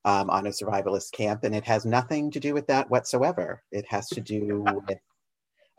[0.04, 3.60] um, on a survivalist camp, and it has nothing to do with that whatsoever.
[3.72, 4.98] It has to do with.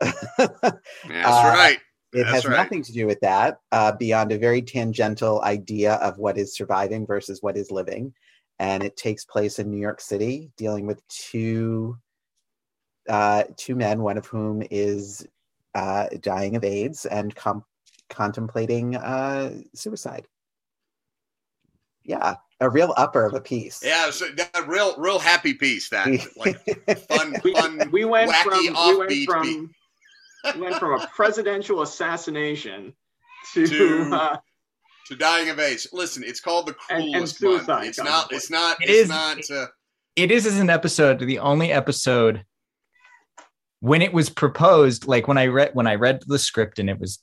[0.00, 0.76] That's uh,
[1.08, 1.78] right.
[2.12, 2.58] It That's has right.
[2.58, 7.06] nothing to do with that uh, beyond a very tangential idea of what is surviving
[7.06, 8.12] versus what is living
[8.58, 11.96] and it takes place in New York City, dealing with two
[13.08, 15.26] uh, two men, one of whom is
[15.74, 17.64] uh, dying of AIDS and com-
[18.10, 20.26] contemplating uh, suicide.
[22.04, 23.82] Yeah, a real upper of a piece.
[23.84, 25.88] Yeah, so that real real happy piece.
[25.90, 26.58] That like
[27.06, 27.90] fun, fun.
[27.90, 29.70] We went wacky, from we went from
[30.54, 32.94] we went from a presidential assassination
[33.52, 34.36] to, to uh,
[35.08, 35.88] to dying of AIDS.
[35.92, 37.86] Listen, it's called the cruelest and, and month.
[37.86, 38.32] It's not.
[38.32, 38.76] It's not.
[38.82, 39.50] It it's is, not.
[39.50, 39.66] Uh,
[40.16, 42.44] it is as an episode, the only episode
[43.80, 45.06] when it was proposed.
[45.06, 47.20] Like when I read when I read the script and it was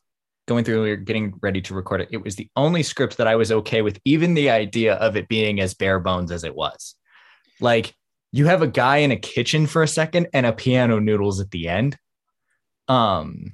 [0.48, 2.10] going through, we were getting ready to record it.
[2.12, 5.28] It was the only script that I was okay with, even the idea of it
[5.28, 6.96] being as bare bones as it was.
[7.60, 7.96] Like
[8.32, 11.52] you have a guy in a kitchen for a second and a piano noodles at
[11.52, 11.98] the end.
[12.88, 13.54] Um,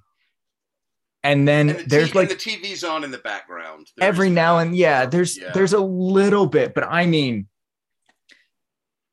[1.23, 4.29] and then and the there's t- like the TV's on in the background there's, every
[4.29, 5.51] now and yeah there's yeah.
[5.53, 7.47] there's a little bit but I mean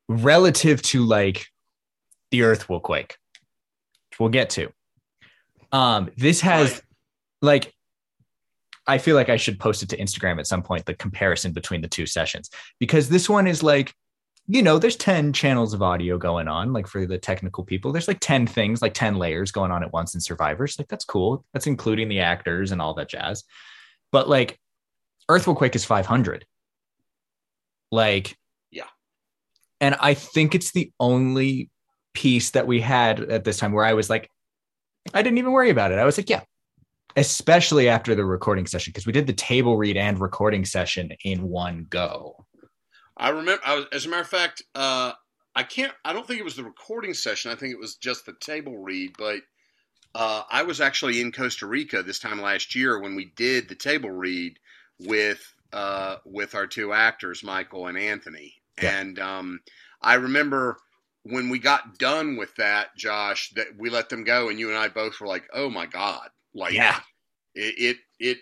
[0.09, 1.47] relative to like
[2.31, 3.17] the earth will quake
[4.11, 4.73] which we'll get to
[5.73, 6.83] um this has right.
[7.43, 7.75] like
[8.87, 11.83] I feel like I should post it to Instagram at some point the comparison between
[11.83, 13.95] the two sessions because this one is like
[14.51, 17.93] you know, there's 10 channels of audio going on, like for the technical people.
[17.93, 20.79] There's like 10 things, like 10 layers going on at once in Survivors.
[20.79, 21.45] Like, that's cool.
[21.53, 23.45] That's including the actors and all that jazz.
[24.11, 24.59] But like,
[25.29, 26.47] Earth Will Quake is 500.
[27.93, 28.39] Like,
[28.71, 28.87] yeah.
[29.83, 31.69] And I think it's the only
[32.15, 34.31] piece that we had at this time where I was like,
[35.13, 35.99] I didn't even worry about it.
[35.99, 36.41] I was like, yeah,
[37.17, 41.43] especially after the recording session, because we did the table read and recording session in
[41.43, 42.47] one go.
[43.19, 43.63] I remember.
[43.65, 45.13] I was, as a matter of fact, uh,
[45.55, 45.93] I can't.
[46.05, 47.51] I don't think it was the recording session.
[47.51, 49.15] I think it was just the table read.
[49.19, 49.41] But
[50.15, 53.75] uh, I was actually in Costa Rica this time last year when we did the
[53.75, 54.59] table read
[55.01, 58.55] with uh, with our two actors, Michael and Anthony.
[58.81, 58.99] Yeah.
[58.99, 59.61] And um,
[60.01, 60.79] I remember
[61.25, 64.79] when we got done with that, Josh, that we let them go, and you and
[64.79, 67.01] I both were like, "Oh my god!" Like, yeah,
[67.55, 68.39] it it, it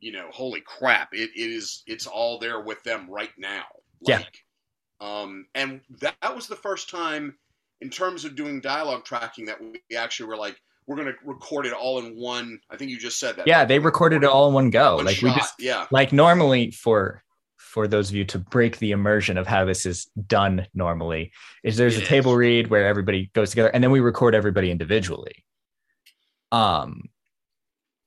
[0.00, 1.10] you know, holy crap!
[1.12, 1.82] It, it is.
[1.86, 3.64] It's all there with them right now.
[4.02, 4.42] Like,
[5.00, 5.22] yeah.
[5.22, 7.36] Um, and that, that was the first time,
[7.80, 11.66] in terms of doing dialogue tracking, that we actually were like, we're going to record
[11.66, 12.60] it all in one.
[12.68, 13.46] I think you just said that.
[13.46, 14.96] Yeah, they recorded it all in one go.
[14.96, 15.26] One like shot.
[15.26, 15.86] we just yeah.
[15.90, 17.22] like normally for
[17.70, 21.30] for those of you to break the immersion of how this is done normally
[21.62, 25.44] is there's a table read where everybody goes together and then we record everybody individually
[26.50, 27.02] um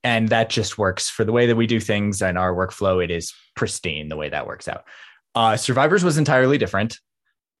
[0.02, 3.10] and that just works for the way that we do things and our workflow it
[3.10, 4.84] is pristine the way that works out
[5.34, 6.98] uh survivors was entirely different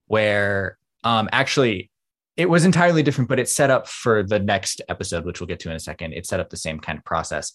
[0.06, 1.90] where um actually
[2.36, 5.60] it was entirely different but it set up for the next episode which we'll get
[5.60, 6.12] to in a second.
[6.12, 7.52] It set up the same kind of process.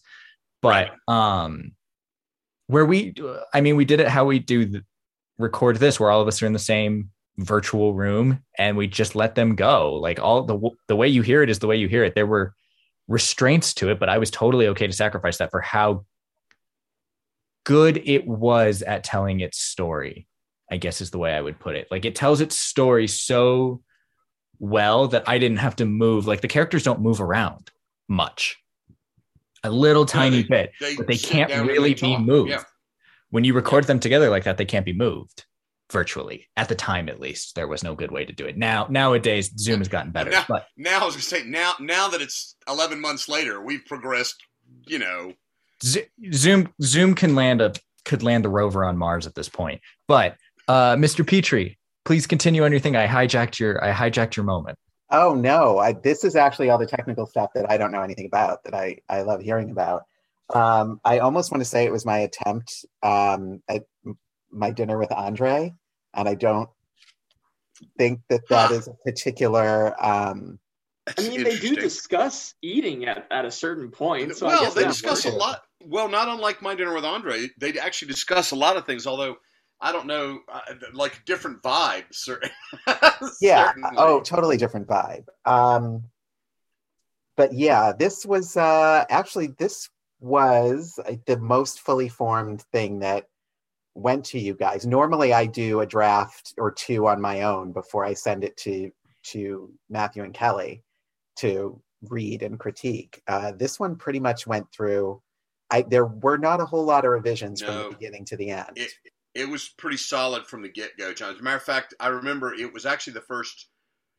[0.61, 1.71] But um
[2.67, 3.15] where we
[3.53, 4.83] i mean we did it how we do the,
[5.37, 9.15] record this where all of us are in the same virtual room and we just
[9.15, 9.93] let them go.
[9.95, 12.15] Like all the the way you hear it is the way you hear it.
[12.15, 12.53] There were
[13.09, 16.05] restraints to it but i was totally okay to sacrifice that for how
[17.65, 20.27] good it was at telling its story
[20.71, 23.81] i guess is the way i would put it like it tells its story so
[24.59, 27.69] well that i didn't have to move like the characters don't move around
[28.07, 28.57] much
[29.63, 30.47] a little tiny they-
[30.79, 32.49] bit but they can't really they be moved.
[32.51, 32.63] Yeah.
[33.31, 35.45] When you record them together like that, they can't be moved
[35.91, 36.47] virtually.
[36.57, 38.57] At the time, at least, there was no good way to do it.
[38.57, 40.31] Now, nowadays, Zoom has gotten better.
[40.31, 43.85] Now- But Now I was to say now now that it's 11 months later, we've
[43.85, 44.37] progressed.
[44.87, 45.33] You know,
[45.83, 47.73] Zoom Zoom can land a
[48.05, 49.81] could land a rover on Mars at this point.
[50.07, 50.35] But
[50.67, 51.25] uh, Mr.
[51.25, 52.95] Petrie, please continue on your thing.
[52.95, 54.77] I hijacked your I hijacked your moment.
[55.11, 58.27] Oh no, I, this is actually all the technical stuff that I don't know anything
[58.27, 60.03] about that I, I love hearing about.
[60.53, 63.83] Um, I almost want to say it was my attempt um, at
[64.51, 65.73] my dinner with Andre,
[66.13, 66.69] and I don't
[67.97, 69.95] think that that is a particular.
[70.03, 70.59] Um,
[71.17, 74.35] I mean, they do discuss eating at, at a certain point.
[74.35, 75.63] So I well, guess they discuss a lot.
[75.81, 79.07] Well, not unlike my dinner with Andre, they actually discuss a lot of things.
[79.07, 79.37] Although
[79.81, 80.59] I don't know, uh,
[80.93, 82.15] like different vibes.
[82.15, 82.41] cer-
[83.41, 83.67] yeah.
[83.67, 83.89] certainly.
[83.97, 85.25] Oh, totally different vibe.
[85.45, 86.03] Um,
[87.37, 89.89] but yeah, this was uh, actually this
[90.19, 93.27] was uh, the most fully formed thing that
[93.95, 94.85] went to you guys.
[94.85, 98.91] Normally, I do a draft or two on my own before I send it to
[99.21, 100.83] to Matthew and Kelly
[101.37, 103.21] to read and critique.
[103.27, 105.21] Uh, this one pretty much went through.
[105.71, 108.71] I there were not a whole lot of revisions from the beginning to the end.
[108.75, 108.91] it
[109.35, 111.33] it was pretty solid from the get go, John.
[111.33, 113.67] As a matter of fact, I remember it was actually the first.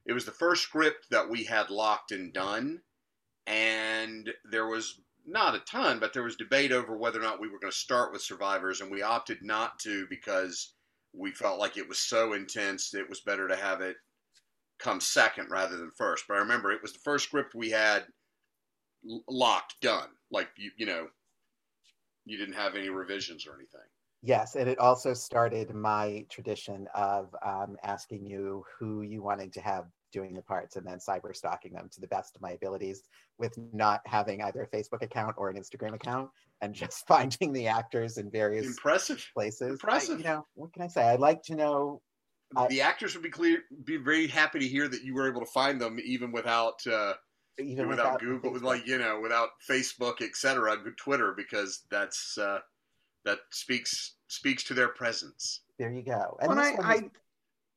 [0.06, 2.80] It was the first script that we had locked and done,
[3.46, 7.48] and there was not a ton, but there was debate over whether or not we
[7.48, 10.72] were going to start with survivors, and we opted not to because
[11.12, 13.96] we felt like it was so intense that it was better to have it
[14.78, 16.24] come second rather than first.
[16.26, 18.06] But I remember it was the first script we had
[19.28, 20.08] locked, done.
[20.30, 21.08] Like you, you know,
[22.30, 23.80] you didn't have any revisions or anything.
[24.22, 29.60] Yes, and it also started my tradition of um, asking you who you wanted to
[29.62, 33.02] have doing the parts and then cyber stalking them to the best of my abilities
[33.38, 36.28] with not having either a Facebook account or an Instagram account
[36.60, 39.24] and just finding the actors in various Impressive.
[39.34, 39.62] places.
[39.62, 40.18] I- impressive.
[40.18, 41.02] you know, what can I say?
[41.02, 42.02] I'd like to know.
[42.56, 45.40] I- the actors would be clear, be very happy to hear that you were able
[45.40, 47.14] to find them even without, uh,
[47.60, 48.62] Even without, without Google, Facebook.
[48.62, 52.58] like you know, without Facebook, etc., Twitter, because that's uh,
[53.24, 55.62] that speaks speaks to their presence.
[55.78, 56.36] there you go.
[56.40, 57.10] And When I, one I,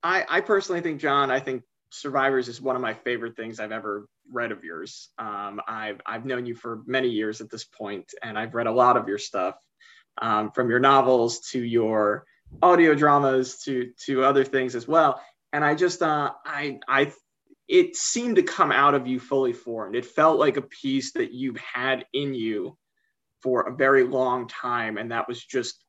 [0.04, 3.72] I, I personally think, John, I think Survivors is one of my favorite things I've
[3.72, 5.10] ever read of yours.
[5.17, 8.72] Um, I've, I've known you for many years at this point, and I've read a
[8.72, 9.56] lot of your stuff,
[10.22, 12.26] um, from your novels to your
[12.62, 15.22] audio dramas to to other things as well.
[15.52, 17.12] And I just, uh, I, I,
[17.67, 19.95] it seemed to come out of you fully formed.
[19.95, 22.78] It felt like a piece that you've had in you
[23.41, 25.84] for a very long time, and that was just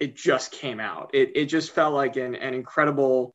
[0.00, 1.10] it just came out.
[1.14, 3.34] It it just felt like an, an incredible.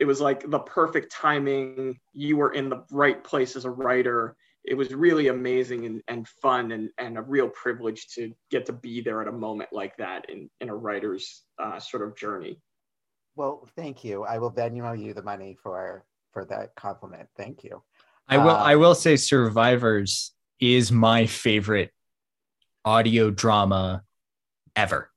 [0.00, 2.00] It was like the perfect timing.
[2.12, 4.36] You were in the right place as a writer.
[4.64, 8.72] It was really amazing and, and fun and, and a real privilege to get to
[8.72, 12.58] be there at a moment like that in, in a writer's uh, sort of journey.
[13.36, 14.24] well, thank you.
[14.24, 17.28] I will Venmo you the money for for that compliment.
[17.36, 17.82] Thank you.
[18.28, 21.90] I will Uh, I will say Survivors is my favorite
[22.84, 24.02] audio drama
[24.76, 25.10] ever.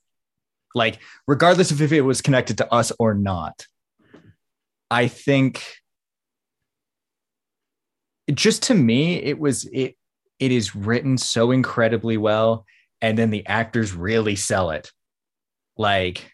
[0.73, 3.65] Like regardless of if it was connected to us or not.
[4.89, 5.65] I think
[8.33, 9.95] just to me it was it
[10.39, 12.65] it is written so incredibly well
[13.01, 14.91] and then the actors really sell it.
[15.77, 16.31] Like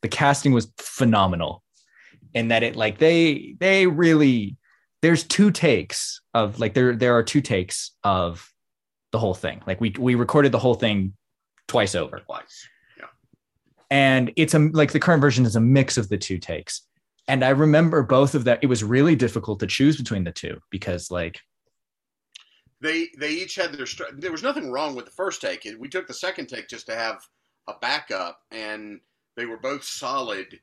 [0.00, 1.62] the casting was phenomenal
[2.34, 4.56] and that it like they they really
[5.02, 8.48] there's two takes of like there there are two takes of
[9.10, 9.62] the whole thing.
[9.66, 11.14] Like we we recorded the whole thing
[11.68, 12.20] twice over.
[12.20, 12.68] Twice.
[12.98, 13.06] Yeah.
[13.90, 16.82] And it's a like the current version is a mix of the two takes.
[17.28, 18.60] And I remember both of that.
[18.62, 21.40] It was really difficult to choose between the two because like
[22.80, 23.86] they they each had their.
[23.86, 25.66] str- There was nothing wrong with the first take.
[25.78, 27.22] We took the second take just to have
[27.68, 29.00] a backup, and
[29.36, 30.58] they were both solid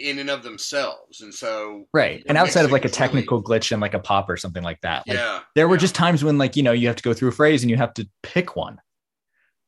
[0.00, 1.20] in and of themselves.
[1.20, 2.22] And so, Right.
[2.26, 4.62] And outside of like a was really- technical glitch and like a pop or something
[4.62, 5.06] like that.
[5.06, 5.80] Like yeah, there were yeah.
[5.80, 7.76] just times when like, you know, you have to go through a phrase and you
[7.76, 8.80] have to pick one.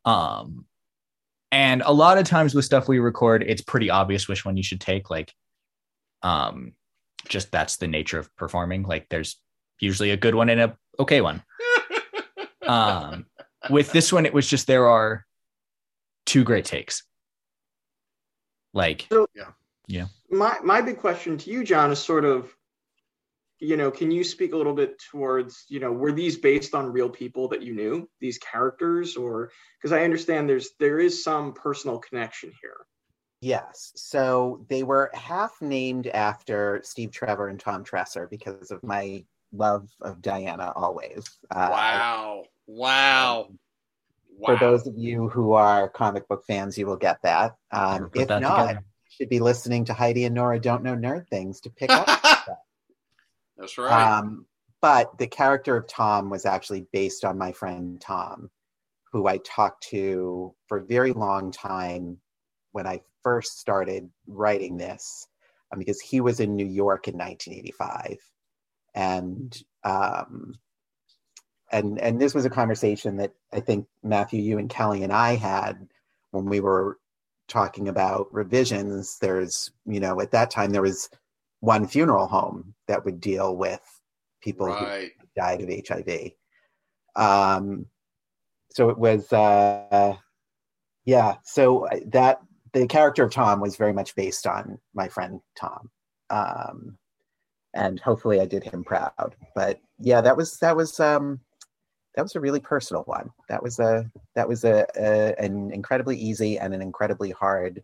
[0.05, 0.67] Um
[1.51, 4.63] and a lot of times with stuff we record, it's pretty obvious which one you
[4.63, 5.11] should take.
[5.11, 5.33] Like
[6.23, 6.73] um
[7.29, 8.83] just that's the nature of performing.
[8.83, 9.37] Like there's
[9.79, 11.43] usually a good one and a okay one.
[12.67, 13.27] Um
[13.71, 15.27] with this one, it was just there are
[16.27, 17.03] two great takes.
[18.73, 19.09] Like
[20.33, 22.51] my my big question to you, John, is sort of,
[23.61, 26.93] you know, can you speak a little bit towards, you know, were these based on
[26.93, 31.53] real people that you knew, these characters, or because I understand there's there is some
[31.53, 32.79] personal connection here.
[33.43, 33.93] Yes.
[33.97, 39.89] So they were half named after Steve Trevor and Tom Tresser because of my love
[40.01, 41.29] of Diana always.
[41.51, 43.49] Uh, wow, wow,
[44.39, 44.47] wow.
[44.47, 47.57] For those of you who are comic book fans, you will get that.
[47.73, 48.85] Um, if that not, together.
[49.23, 52.09] Should be listening to Heidi and Nora Don't Know Nerd Things to pick up.
[53.57, 54.19] That's right.
[54.19, 54.47] Um,
[54.81, 58.51] but the character of Tom was actually based on my friend Tom,
[59.13, 62.19] who I talked to for a very long time
[62.73, 65.29] when I first started writing this,
[65.73, 68.19] um, because he was in New York in 1985,
[68.97, 70.55] and um,
[71.71, 75.37] and and this was a conversation that I think Matthew, you and Kelly and I
[75.37, 75.87] had
[76.33, 76.99] when we were
[77.53, 79.19] talking about revisions.
[79.21, 81.09] There's you know at that time there was
[81.61, 83.81] one funeral home that would deal with
[84.43, 86.33] people who died of HIV.
[87.15, 87.87] Um,
[88.71, 90.17] so it was, uh,
[91.05, 91.37] yeah.
[91.45, 92.41] So that
[92.73, 95.91] the character of Tom was very much based on my friend Tom,
[96.31, 96.99] um,
[97.75, 99.37] and hopefully I did him proud.
[99.55, 101.41] But yeah, that was that was um,
[102.15, 103.31] that was a really personal one.
[103.49, 107.83] That was a that was a, a an incredibly easy and an incredibly hard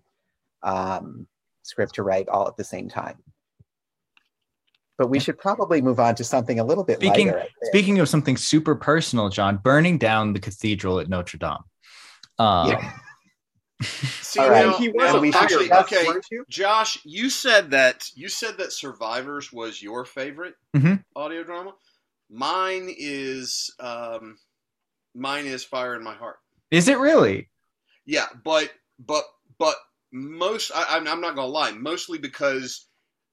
[0.63, 1.27] um,
[1.63, 3.17] script to write all at the same time.
[4.99, 7.47] But we should probably move on to something a little bit Speaking- lighter.
[7.65, 11.59] Speaking of something super personal, John, burning down the cathedral at Notre Dame.
[12.39, 12.93] Um, Yeah.
[13.83, 14.67] See, All right.
[14.67, 16.21] now, he was now, we should actually, just- okay.
[16.49, 21.05] Josh, you said that you said that Survivors was your favorite Mhm.
[21.15, 21.75] audio drama.
[22.31, 24.39] Mine is um,
[25.15, 26.39] mine is Fire in My Heart.
[26.71, 27.49] Is it really?
[28.07, 29.25] Yeah, but but
[29.59, 29.77] but
[30.13, 32.87] most I, I'm I'm not gonna lie, mostly because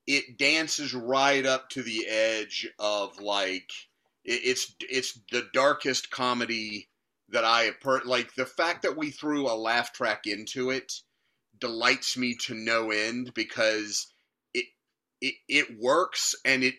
[0.07, 3.69] it dances right up to the edge of like
[4.23, 6.89] it, it's it's the darkest comedy
[7.29, 10.93] that I have per like the fact that we threw a laugh track into it
[11.59, 14.13] delights me to no end because
[14.53, 14.65] it
[15.21, 16.75] it it works and it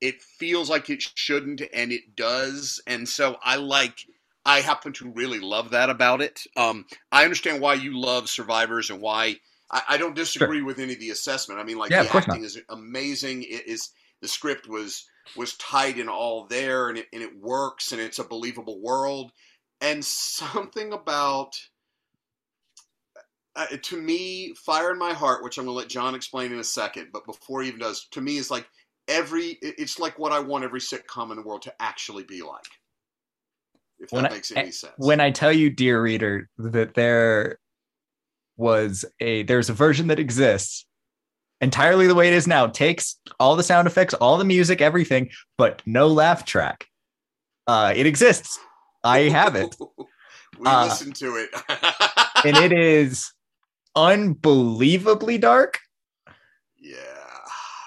[0.00, 3.98] it feels like it shouldn't and it does and so I like
[4.44, 6.40] I happen to really love that about it.
[6.56, 9.36] Um, I understand why you love Survivors and why
[9.70, 11.60] I, I don't disagree with any of the assessment.
[11.60, 13.42] I mean, like Yeah, the acting is amazing.
[13.42, 13.90] It is
[14.22, 18.18] the script was was tight and all there, and it and it works, and it's
[18.18, 19.30] a believable world.
[19.80, 21.54] And something about
[23.56, 26.58] uh, to me, Fire in My Heart, which I'm going to let John explain in
[26.58, 28.68] a second, but before he even does, to me is like
[29.08, 29.58] every.
[29.62, 32.64] It's like what I want every sitcom in the world to actually be like.
[33.98, 34.94] If that When I- makes any sense.
[34.96, 37.58] When I tell you, dear reader, that there
[38.56, 40.86] was a there's a version that exists
[41.62, 45.28] entirely the way it is now, takes all the sound effects, all the music, everything,
[45.58, 46.86] but no laugh track.
[47.66, 48.58] Uh, it exists.
[49.04, 49.76] I have it.
[50.58, 51.50] we Uh, listened to it.
[52.46, 53.30] and it is
[53.94, 55.78] unbelievably dark.
[56.78, 56.96] yeah.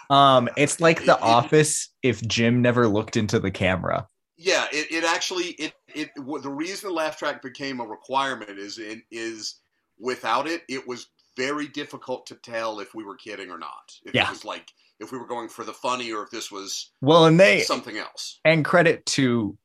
[0.10, 4.08] Um, it's like It- The it- Office if Jim never looked into the camera.
[4.38, 8.78] Yeah, it, it actually it it the reason the laugh track became a requirement is
[8.80, 9.60] in is
[10.00, 13.92] without it it was very difficult to tell if we were kidding or not.
[14.06, 14.26] If Yeah.
[14.26, 17.26] it was like if we were going for the funny or if this was Well,
[17.26, 18.40] and they something else.
[18.44, 19.58] and credit to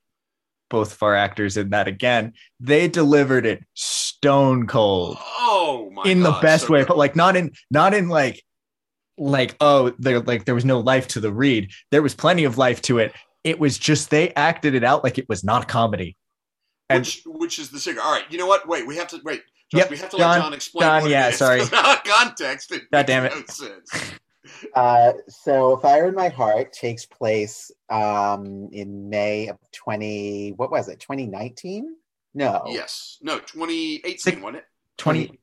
[0.70, 6.20] both of our actors in that again, they delivered it stone cold Oh my in
[6.22, 6.88] the best so way, good.
[6.88, 8.42] but like not in not in like
[9.18, 11.70] like oh there like there was no life to the read.
[11.90, 13.12] There was plenty of life to it.
[13.44, 16.16] It was just they acted it out like it was not comedy.
[16.90, 18.02] And which which is the secret.
[18.04, 18.66] All right, you know what?
[18.68, 19.42] Wait, we have to wait.
[19.70, 20.82] Josh, Yep, we have to John- let John explain.
[20.88, 21.60] John, what yeah, is, sorry.
[21.66, 23.32] 'cause context, it God damn it.
[23.34, 23.90] no sense.
[24.74, 30.88] Uh, so Fire in My Heart takes place um, in May of 20, what was
[30.88, 31.94] it, 2019?
[32.32, 32.62] No.
[32.66, 34.64] Yes, no, 2018, Six- wasn't it?
[34.96, 35.38] 20,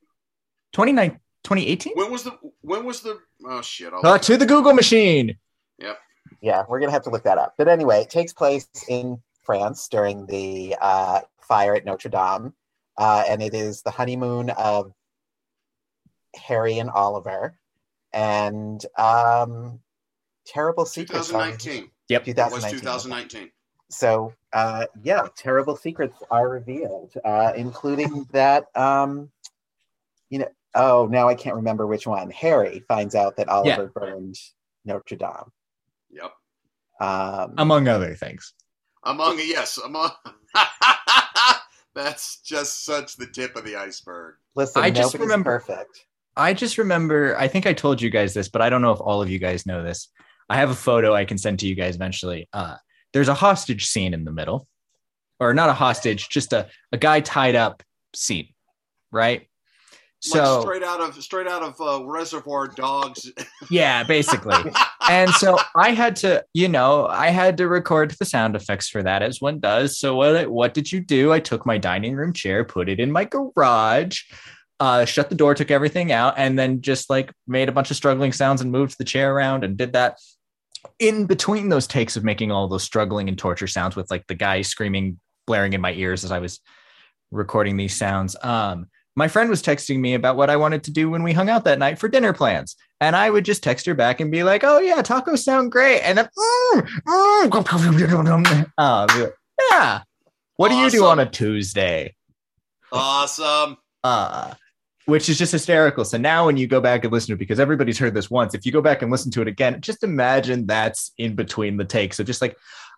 [0.73, 1.93] 29 2018?
[1.95, 3.93] When was the when was the oh shit?
[3.93, 5.37] Uh, to the Google machine.
[5.79, 5.97] Yep.
[6.41, 7.53] Yeah, we're going to have to look that up.
[7.57, 12.53] But anyway, it takes place in France during the uh, fire at Notre Dame,
[12.97, 14.91] uh, and it is the honeymoon of
[16.35, 17.57] Harry and Oliver,
[18.11, 19.79] and um,
[20.45, 21.31] terrible secrets.
[21.31, 21.91] on- 2019.
[22.09, 22.27] Yep.
[22.27, 22.79] It was 2019.
[22.79, 23.51] 2019.
[23.89, 28.75] So uh, yeah, terrible secrets are revealed, uh, including that.
[28.75, 29.29] Um,
[30.29, 32.29] you know, oh, now I can't remember which one.
[32.31, 34.37] Harry finds out that Oliver burned
[34.85, 35.51] Notre Dame.
[36.11, 36.31] Yep.
[37.01, 38.53] Um, Among other things.
[39.03, 40.11] Among yes, among.
[41.95, 44.35] That's just such the tip of the iceberg.
[44.55, 46.05] listen, I just remember- perfect.
[46.37, 48.99] I just remember, I think I told you guys this, but I don't know if
[48.99, 50.09] all of you guys know this.
[50.49, 52.49] I have a photo I can send to you guys eventually.
[52.51, 52.75] Uh,
[53.13, 54.67] there's a hostage scene in the middle,
[55.39, 58.49] or not a hostage, just a, a guy tied up scene,
[59.13, 59.47] right?
[60.33, 63.31] Like straight out of straight out of uh, Reservoir Dogs.
[63.69, 64.71] yeah, basically.
[65.09, 69.03] and so I had to, you know, I had to record the sound effects for
[69.03, 69.99] that as one does.
[69.99, 71.31] So what what did you do?
[71.31, 74.21] I took my dining room chair, put it in my garage,
[74.79, 77.97] uh, shut the door, took everything out, and then just like made a bunch of
[77.97, 80.17] struggling sounds and moved the chair around and did that.
[80.99, 84.35] In between those takes of making all those struggling and torture sounds with like the
[84.35, 86.59] guy screaming, blaring in my ears as I was
[87.31, 88.35] recording these sounds.
[88.41, 91.49] Um, my friend was texting me about what I wanted to do when we hung
[91.49, 92.75] out that night for dinner plans.
[92.99, 96.01] And I would just text her back and be like, oh, yeah, tacos sound great.
[96.01, 97.49] And then, mm, mm,
[98.77, 99.33] uh, like,
[99.71, 100.01] yeah.
[100.57, 102.15] What do you do on a Tuesday?
[102.91, 103.77] awesome.
[104.03, 104.53] Uh,
[105.05, 106.03] which is just hysterical.
[106.05, 108.53] So now when you go back and listen to it, because everybody's heard this once,
[108.53, 111.85] if you go back and listen to it again, just imagine that's in between the
[111.85, 112.17] takes.
[112.17, 112.57] So just like,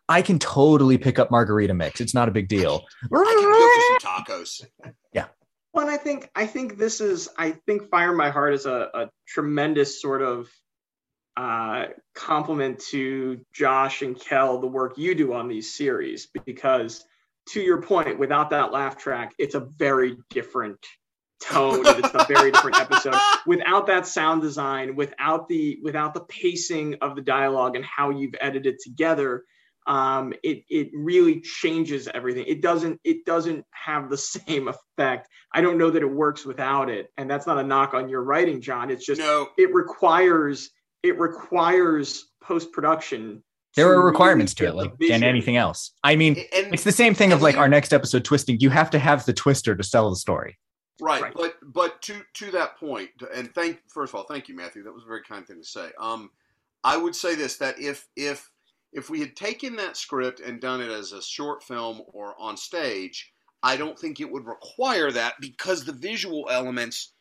[0.10, 2.00] I can totally pick up margarita mix.
[2.00, 2.86] It's not a big deal.
[3.04, 4.66] I can go for some tacos.
[5.78, 8.90] Well, and I think I think this is I think Fire My Heart is a,
[8.96, 10.50] a tremendous sort of
[11.38, 17.06] uh, compliment to Josh and Kel the work you do on these series because
[17.50, 20.84] to your point, without that laugh track, it's a very different
[21.44, 21.84] tone.
[21.86, 23.14] it's a very different episode.
[23.46, 28.34] Without that sound design, without the without the pacing of the dialogue and how you've
[28.42, 29.44] edited together,
[29.88, 32.46] um, it it really changes everything.
[32.48, 34.18] It doesn't it doesn't have the
[34.48, 35.28] same effect.
[35.54, 38.22] I don't know that it works without it, and that's not a knock on your
[38.24, 38.92] writing, John.
[38.92, 40.70] It's just No, it requires
[41.04, 43.44] it requires post production.
[43.76, 45.24] There are requirements to it, like and anything.
[45.24, 45.92] anything else.
[46.04, 48.60] I mean, and it's the same thing of like our next episode twisting.
[48.60, 50.58] You have to have the twister to sell the story.
[51.00, 51.34] right, Right.
[51.36, 54.84] but but to to that point, and thank first of all, thank you, Matthew.
[54.84, 55.92] That was a very kind thing to say.
[56.00, 56.32] Um,
[56.84, 58.50] I would say this that if if
[58.98, 62.58] if we had taken that script and done it as a short film or on
[62.58, 63.32] stage,
[63.62, 67.14] I don't think it would require that because the visual elements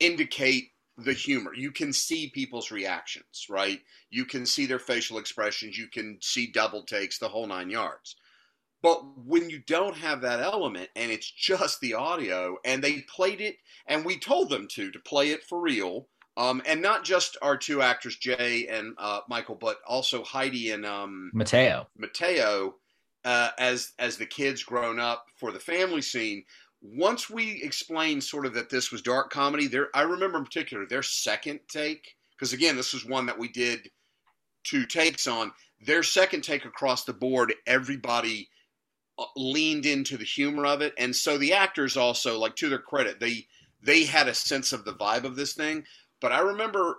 [0.00, 1.52] indicate the humor.
[1.54, 3.80] You can see people's reactions, right?
[4.08, 5.76] You can see their facial expressions.
[5.76, 8.16] You can see double takes, the whole nine yards.
[8.80, 13.42] But when you don't have that element and it's just the audio, and they played
[13.42, 13.56] it,
[13.86, 16.08] and we told them to to play it for real,
[16.38, 20.86] um, and not just our two actors, Jay and uh, Michael, but also Heidi and
[20.86, 21.88] um, Mateo.
[21.98, 22.76] Mateo
[23.24, 26.44] uh, as as the kids grown up for the family scene.
[26.80, 30.86] Once we explained sort of that this was dark comedy, there I remember in particular
[30.86, 33.90] their second take because again this was one that we did
[34.62, 35.50] two takes on.
[35.80, 38.48] Their second take across the board, everybody
[39.18, 42.78] uh, leaned into the humor of it, and so the actors also, like to their
[42.78, 43.48] credit, they
[43.82, 45.84] they had a sense of the vibe of this thing.
[46.20, 46.96] But I remember,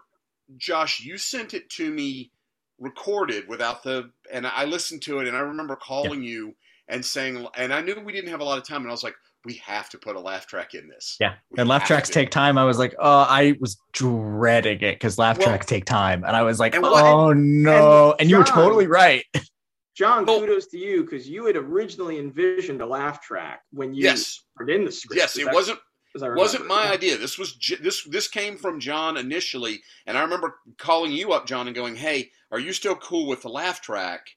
[0.57, 2.31] Josh, you sent it to me
[2.79, 6.55] recorded without the and I listened to it and I remember calling you
[6.87, 9.03] and saying and I knew we didn't have a lot of time and I was
[9.03, 9.15] like
[9.45, 11.17] we have to put a laugh track in this.
[11.19, 11.33] Yeah.
[11.51, 12.13] We And laugh tracks to.
[12.13, 12.57] take time.
[12.57, 16.23] I was like, oh, I was dreading it because laugh Well- tracks take time.
[16.25, 18.15] And I was like, And oh, what- oh no.
[18.19, 19.23] And, you were totally right.
[19.95, 24.03] John, Well- kudos to you because you had originally envisioned a laugh track when you
[24.03, 24.41] Yes.
[24.57, 25.17] were in the script.
[25.19, 26.83] Yes, it that- wasn't as I wasn't remember.
[26.83, 27.17] my idea.
[27.17, 31.67] This was this this came from John initially, and I remember calling you up, John,
[31.67, 34.35] and going, "Hey, are you still cool with the laugh track?"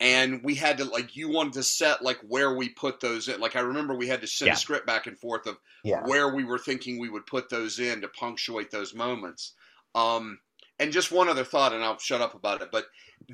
[0.00, 3.40] And we had to like you wanted to set like where we put those in.
[3.40, 4.54] Like I remember we had to send Yeah.
[4.54, 6.02] a script back and forth of Yeah.
[6.06, 9.54] where we were thinking we would put those in to punctuate those moments.
[9.94, 10.40] Um,
[10.80, 12.86] and just one other thought, and I'll shut up about it, but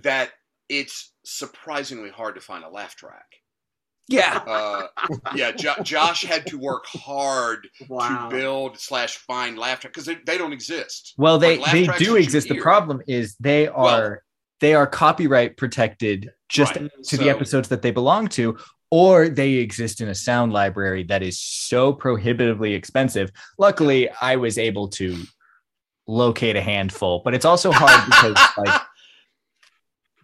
[0.02, 0.32] that
[0.68, 3.39] it's surprisingly hard to find a laugh track.
[4.10, 4.42] Yeah.
[4.46, 4.86] Uh,
[5.36, 8.28] yeah, jo- Josh had to work hard Wow.
[8.28, 11.14] to build slash find laugh track because they, they don't exist.
[11.16, 12.48] Well, they Like they do exist.
[12.48, 13.74] The problem is they are
[14.10, 14.16] Well-
[14.60, 16.90] they are copyright protected just Right.
[17.04, 18.58] to the episodes that they belong to,
[18.90, 23.30] or they exist in a sound library that is so prohibitively expensive.
[23.58, 25.16] Luckily, I was able to
[26.06, 28.82] locate a handful, but it's also hard because like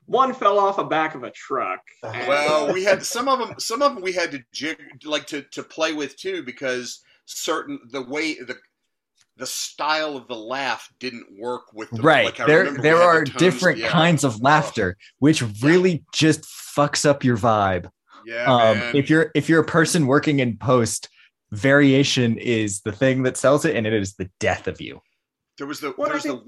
[0.07, 1.81] one fell off the back of a truck.
[2.03, 3.59] and- Well, we had some of them.
[3.59, 7.79] Some of them we had to jig, like to to play with too because certain
[7.91, 8.57] the way the
[9.39, 12.25] the style of the laugh didn't work with the right.
[12.25, 13.89] Like I there there had the are tones- different yeah.
[13.89, 17.91] kinds of laughter, which really just fucks up your vibe.
[18.25, 18.97] Yeah, um, man.
[18.97, 21.09] if you're if you're a person working in post,
[21.53, 25.01] variation is the thing that sells it, and it is the death of you.
[25.59, 26.43] there was the Well, I there's the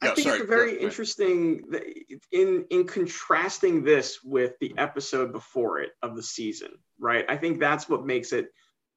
[0.00, 1.64] I think sorry, it's very interesting
[2.30, 6.70] in in contrasting this with the episode before it of the season,
[7.00, 7.24] right?
[7.28, 8.48] I think that's what makes it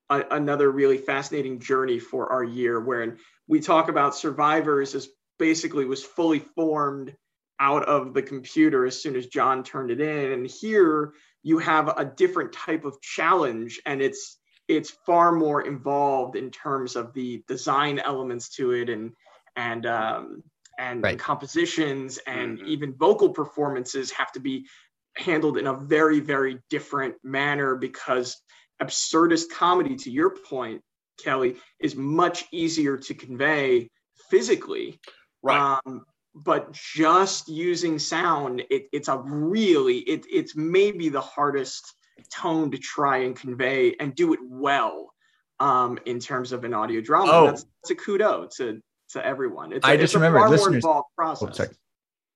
[0.09, 5.85] a, another really fascinating journey for our year, wherein we talk about survivors as basically
[5.85, 7.15] was fully formed
[7.59, 11.87] out of the computer as soon as John turned it in, and here you have
[11.97, 14.37] a different type of challenge, and it's
[14.67, 19.13] it's far more involved in terms of the design elements to it and
[19.55, 20.43] and um,
[20.81, 21.19] and Right.
[21.19, 22.65] compositions and Mhm.
[22.65, 24.67] even vocal performances have to be
[25.15, 28.41] handled in a very very different manner because
[28.81, 30.81] absurdist comedy to your point
[31.17, 33.89] kelly is much easier to convey
[34.29, 34.99] physically
[35.43, 35.79] right.
[35.85, 36.03] um,
[36.33, 41.93] but just using sound it, it's a really it, it's maybe the hardest
[42.33, 45.13] tone to try and convey and do it well
[45.59, 47.45] um, in terms of an audio drama Oh.
[47.45, 48.81] that's, that's a kudo to
[49.11, 51.69] to everyone it's a, I it's just a remembered, far more listeners- involved Oh, sorry.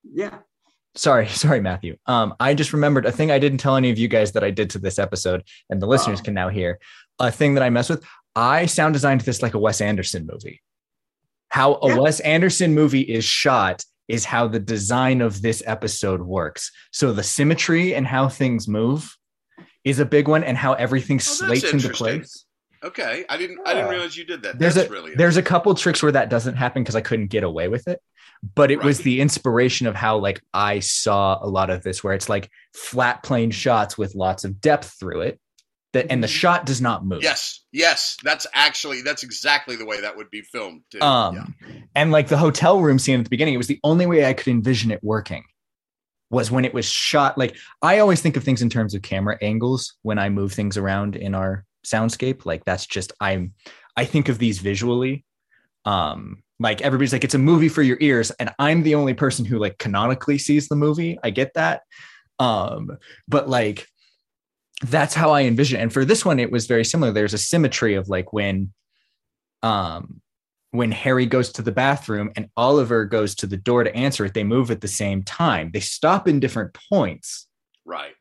[0.04, 0.38] yeah
[0.98, 1.98] Sorry, sorry, Matthew.
[2.06, 4.50] Um, I just remembered a thing I didn't tell any of you guys that I
[4.52, 6.24] did to this episode, and the listeners Oh.
[6.24, 6.80] can now hear
[7.20, 8.02] a thing that I mess with.
[8.34, 10.62] I sound designed this like a Wes Anderson movie.
[11.50, 11.98] How a Yeah.
[12.00, 16.72] Wes Anderson movie is shot is how the design of this episode works.
[16.94, 19.18] So the symmetry and how things move
[19.84, 22.45] is a big one, and how everything Oh, slates into place.
[22.86, 24.60] Okay, I didn't I didn't realize you did that.
[24.60, 27.28] There's That's a really there's a couple tricks where that doesn't happen because I couldn't
[27.28, 28.00] get away with it.
[28.54, 32.14] But it was the inspiration of how like I saw a lot of this where
[32.14, 35.40] it's like flat plane shots with lots of depth through it.
[35.94, 36.32] That and the Mhm.
[36.32, 37.24] shot does not move.
[37.24, 38.18] yes, yes.
[38.24, 40.82] That's actually that's exactly the way that would be filmed.
[40.92, 41.02] Too.
[41.02, 41.56] Um
[41.96, 44.34] and like the hotel room scene at the beginning, it was the only way I
[44.34, 45.44] could envision it working
[46.30, 47.38] was when it was shot.
[47.38, 50.78] Like I always think of things in terms of camera angles when I move things
[50.78, 52.46] around in our soundscape.
[52.46, 53.54] Like that's just I'm
[53.96, 55.26] I think of these visually.
[55.86, 59.46] Um like everybody's like it's a movie for your ears and I'm the only person
[59.46, 61.18] who like canonically sees the movie.
[61.24, 61.82] I get that.
[62.40, 63.88] Um but like
[64.82, 65.84] that's how I envision it.
[65.84, 67.12] And for this one it was very similar.
[67.12, 68.74] There's a symmetry of like when
[69.64, 70.22] um
[70.76, 74.34] when Harry goes to the bathroom and Oliver goes to the door to answer it,
[74.34, 75.72] they move at the same time.
[75.72, 77.48] They stop in different points,
[77.86, 78.14] right.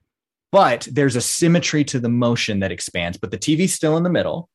[0.54, 3.18] But there's a symmetry to the motion that expands.
[3.18, 4.48] But the TV's still in the middle,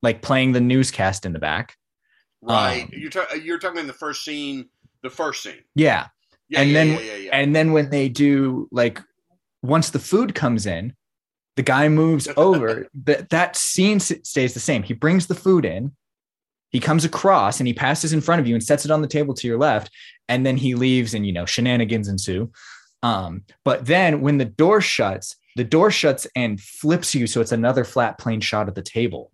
[0.00, 1.74] like playing the newscast in the back.
[2.40, 2.84] Right.
[2.84, 4.68] Um, you're ta- you're talking in the first scene.
[5.02, 5.64] The first scene.
[5.74, 6.06] Yeah.
[6.48, 6.60] Yeah.
[6.60, 7.30] And yeah, then- yeah.
[7.32, 9.00] And then when they do, like,
[9.60, 10.94] once the food comes in,
[11.56, 12.86] the guy moves over.
[13.02, 14.84] that that scene stays the same.
[14.84, 15.96] He brings the food in,
[16.70, 19.08] he comes across, and he passes in front of you and sets it on the
[19.08, 19.90] table to your left,
[20.28, 22.52] and then he leaves, and you know shenanigans ensue.
[23.02, 27.52] Um, but then when the door shuts, the door shuts and flips you, so it's
[27.52, 29.30] another flat plane shot of the table.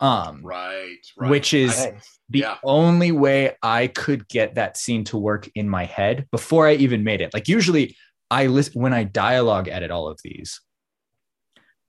[0.00, 0.96] Um, right.
[1.16, 1.30] Right.
[1.30, 2.56] which is I- the Yeah.
[2.64, 7.04] only way I could get that scene to work in my head before I even
[7.04, 7.32] made it.
[7.32, 7.96] Like usually
[8.30, 10.60] I listen when I dialogue edit all of these.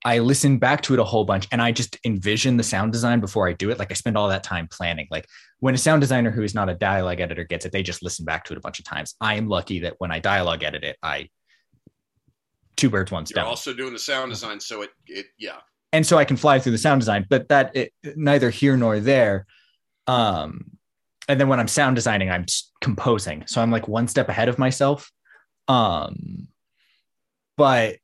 [0.04, 3.22] I listen back to it a whole bunch and I just envision the sound design
[3.22, 3.80] before I do it.
[3.80, 5.08] Like I spend all that time planning.
[5.10, 5.26] Like
[5.60, 8.26] when a sound designer who is not a dialogue editor gets it, they just listen
[8.26, 9.16] back to it a bunch of times.
[9.22, 11.30] I am lucky that when I dialogue edit it, I
[12.76, 15.58] two birds, one You're stone also doing the sound design, so it it yeah.
[15.94, 19.00] and so I can fly through the sound design, but that it, neither here nor
[19.00, 19.46] there.
[20.08, 20.78] Um,
[21.28, 22.46] and then when I'm sound designing, I'm
[22.82, 25.12] composing, so I'm like one step ahead of myself.
[25.68, 26.48] Um,
[27.58, 27.96] but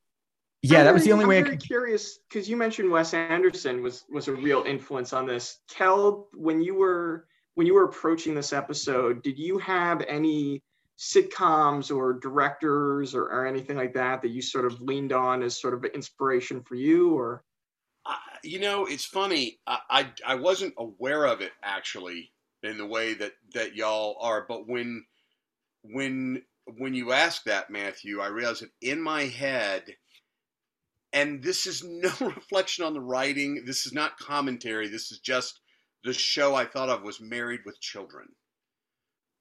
[0.64, 1.68] yeah, I'm that was very- the only I'm way I very could.
[1.68, 5.60] curious because you mentioned Wes Anderson was was a real influence on this.
[5.70, 10.62] Kel, when you were when you were approaching this episode, did you have any
[10.98, 15.60] sitcoms or directors or, or anything like that that you sort of leaned on as
[15.60, 17.14] sort of inspiration for you?
[17.14, 17.44] Or
[18.06, 19.60] I, you know, it's funny.
[19.68, 22.32] I, I I wasn't aware of it actually
[22.64, 25.04] in the way that that y'all are, but when
[25.84, 26.44] when
[26.78, 29.84] when you ask that, Matthew, I realized that in my head,
[31.12, 33.64] and this is no reflection on the writing.
[33.66, 34.88] This is not commentary.
[34.88, 35.60] This is just
[36.04, 38.28] the show I thought of was Married with Children.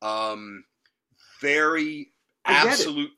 [0.02, 0.64] Um,
[1.40, 2.12] very
[2.44, 2.70] I get it.
[2.70, 3.10] absolute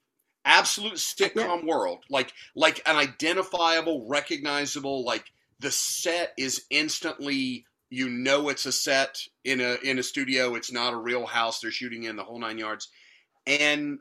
[0.44, 2.04] absolute sitcom world.
[2.10, 5.24] Like like an identifiable recognizable like
[5.60, 10.54] the set is instantly you know it's a set in a in a studio.
[10.54, 11.60] It's not a real house.
[11.60, 12.88] They're shooting in the whole nine yards.
[13.46, 13.98] And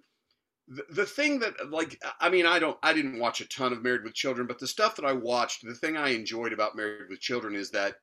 [0.67, 3.83] the, the thing that like I mean I don't I didn't watch a ton of
[3.83, 7.09] Married with Children, but the stuff that I watched, the thing I enjoyed about Married
[7.09, 7.95] with Children is that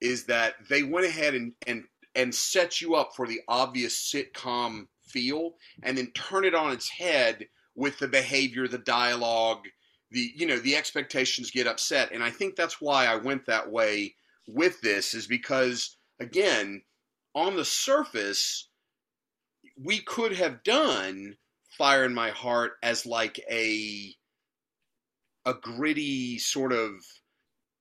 [0.00, 1.84] is that they went ahead and and
[2.14, 6.88] and set you up for the obvious sitcom feel and then turn it on its
[6.88, 9.64] head with the behavior, the dialogue,
[10.10, 12.12] the you know, the expectations get upset.
[12.12, 14.14] And I think that's why I went that way
[14.46, 16.82] with this is because again,
[17.34, 18.68] on the surface,
[19.82, 21.36] we could have done
[21.70, 24.14] Fire in My Heart as like a
[25.44, 26.90] a gritty sort of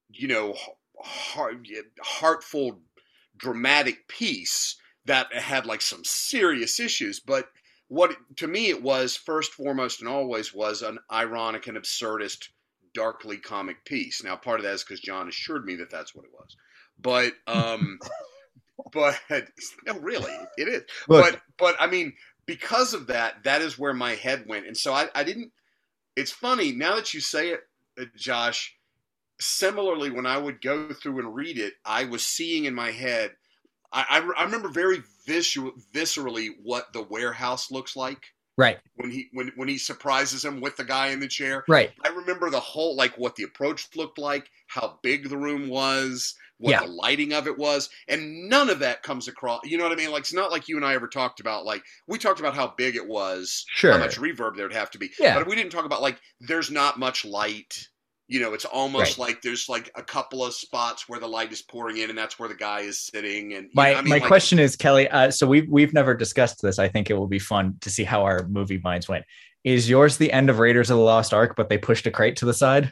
[0.10, 0.56] you know
[1.04, 1.68] heart,
[2.02, 2.82] heartful
[3.38, 7.20] dramatic piece that had like some serious issues.
[7.20, 7.50] But
[7.88, 12.50] what to me it was first foremost and always was an ironic and absurdist
[12.94, 14.24] darkly comic piece.
[14.24, 16.56] Now part of that is because john assured me that that's what it was.
[17.00, 18.00] But um
[18.92, 19.20] but
[19.86, 20.84] no really it is.
[21.08, 21.24] Look.
[21.32, 22.14] but but i mean
[22.46, 24.68] because of that that is where my head went.
[24.68, 25.52] And so i, I didn't
[26.16, 27.62] it's funny now that you say it
[28.00, 28.77] uh, josh
[29.40, 33.32] similarly when i would go through and read it i was seeing in my head
[33.92, 38.20] i, I, I remember very visual, viscerally what the warehouse looks like
[38.60, 38.80] Right.
[38.96, 41.92] when he when when he surprises him with the guy in the chair Right.
[42.04, 46.34] I remember the whole like what the approach looked like, how big the room was,
[46.58, 46.80] what Yeah.
[46.80, 49.62] the lighting of it was, and none of that comes across.
[49.64, 50.10] You know what I mean?
[50.12, 52.74] Like it's not like you and I ever talked about like we talked about how
[52.76, 53.92] big it was, Sure.
[53.92, 55.36] how much reverb there'd have to be, Yeah.
[55.38, 57.90] but we didn't talk about like there's not much light.
[58.30, 61.62] You know, it's almost like there's like a couple of spots where the light is
[61.62, 63.54] pouring in, and that's where the guy is sitting.
[63.54, 65.08] And My know, I mean, my like, question is, Kelly.
[65.08, 66.78] Uh, so we've we've never discussed this.
[66.78, 69.24] I think it will be fun to see how our movie minds went.
[69.64, 72.36] Is yours the end of Raiders of the Lost Ark, but they pushed a crate
[72.38, 72.92] to the side,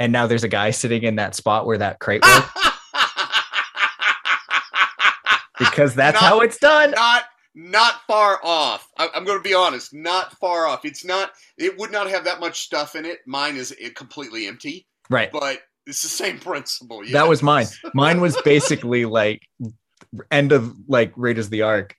[0.00, 2.44] and now there's a guy sitting in that spot where that crate was?
[5.58, 6.92] because that's Not- how it's done.
[6.92, 7.24] not
[7.58, 8.88] not far off.
[8.98, 10.84] I, I'm going to be honest, not far off.
[10.84, 11.32] It's not.
[11.58, 13.18] It would not have that much stuff in it.
[13.26, 15.30] Mine is uh, completely empty, Right.
[15.32, 17.02] but it's the same principle.
[17.10, 17.66] That was mine.
[17.94, 19.42] Mine was basically like
[20.30, 21.96] end of like Raiders of the Ark,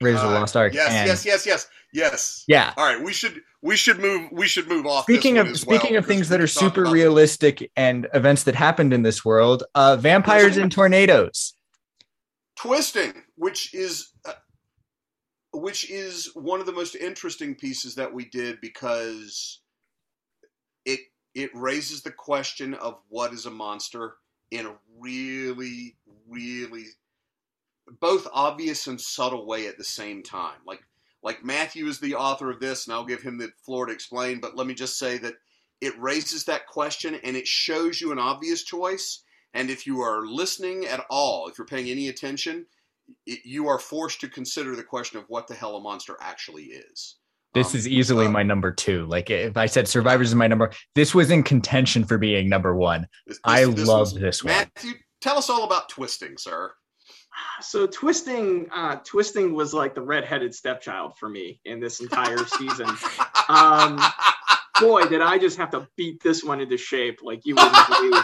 [0.00, 0.72] Raiders of the Uh, Lost Ark.
[0.72, 2.44] Yes, and yes, yes, yes, yes.
[2.46, 2.72] Yeah.
[2.76, 5.02] All right, we should we should move we should move off.
[5.02, 8.92] Speaking of as well, speaking of things that are super realistic and events that happened
[8.92, 11.54] in this world, uh, vampires and tornadoes.
[12.58, 14.32] Twisting, which is uh,
[15.52, 19.60] which is one of the most interesting pieces that we did because
[20.84, 21.00] it
[21.34, 24.14] it raises the question of what is a monster
[24.50, 25.96] in a really
[26.28, 26.86] really
[28.00, 30.58] both obvious and subtle way at the same time.
[30.66, 30.82] Like
[31.22, 34.40] like Matthew is the author of this, and I'll give him the floor to explain.
[34.40, 35.34] But let me just say that
[35.80, 39.22] it raises that question and it shows you an obvious choice.
[39.58, 42.64] And if you are listening at all, if you're paying any attention,
[43.26, 46.66] it, you are forced to consider the question of what the hell a monster actually
[46.66, 47.16] is.
[47.54, 49.04] This Um, is easily uh, my number two.
[49.06, 52.76] Like if I said Survivors is my number, this was in contention for being number
[52.76, 53.08] one.
[53.26, 54.52] this- I this loved was- this one.
[54.54, 56.72] Matthew, tell us all about twisting, sir.
[57.60, 62.88] So twisting, uh, twisting was like the redheaded stepchild for me in this entire season.
[63.50, 63.98] Um,
[64.78, 68.22] Boy, did I just have to beat this one into shape like you wouldn't believe.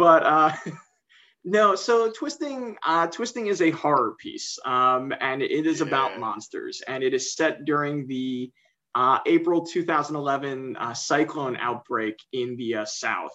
[0.00, 0.52] But uh,
[1.44, 5.86] no, so twisting, uh, twisting is a horror piece, um, and it is Yeah.
[5.88, 8.50] about monsters, and it is set during the
[8.94, 13.30] uh, April 2011 uh, cyclone outbreak in the uh, South.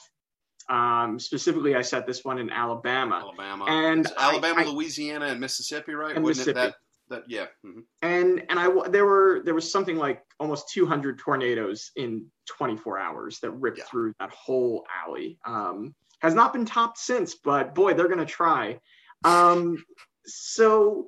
[0.68, 3.18] Um, specifically, I set this one in Alabama.
[3.18, 6.16] Alabama, And Alabama, I- Louisiana, and Mississippi, right?
[6.16, 6.60] And Wasn't Mississippi.
[6.70, 6.76] it that?
[7.08, 7.46] That yeah.
[7.64, 7.84] mhm.
[8.02, 13.40] and and I there were there was something like almost 200 tornadoes in 24 hours
[13.42, 13.84] that ripped Yeah.
[13.84, 15.38] through that whole alley.
[15.46, 18.80] Um, has not been topped since, but boy, they're gonna try.
[19.24, 19.84] Um,
[20.26, 21.08] so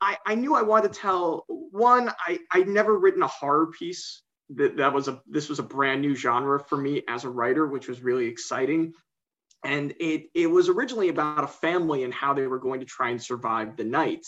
[0.00, 2.10] I I knew I wanted to tell one.
[2.26, 4.22] I I'd never written a horror piece.
[4.50, 7.66] That that was a this was a brand new genre for me as a writer,
[7.66, 8.94] which was really exciting.
[9.64, 13.10] And it it was originally about a family and how they were going to try
[13.10, 14.24] and survive the night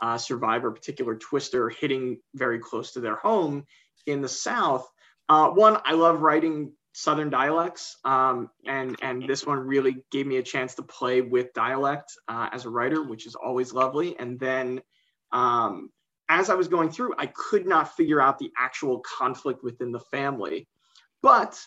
[0.00, 3.64] uh, survive a particular twister hitting very close to their home
[4.06, 4.88] in the South.
[5.28, 10.38] Uh, one, I love writing Southern dialects, um, and and this one really gave me
[10.38, 14.18] a chance to play with dialect uh, as a writer, which is always lovely.
[14.18, 14.80] And then,
[15.30, 15.90] um,
[16.28, 20.00] as I was going through, I could not figure out the actual conflict within the
[20.00, 20.68] family,
[21.22, 21.60] but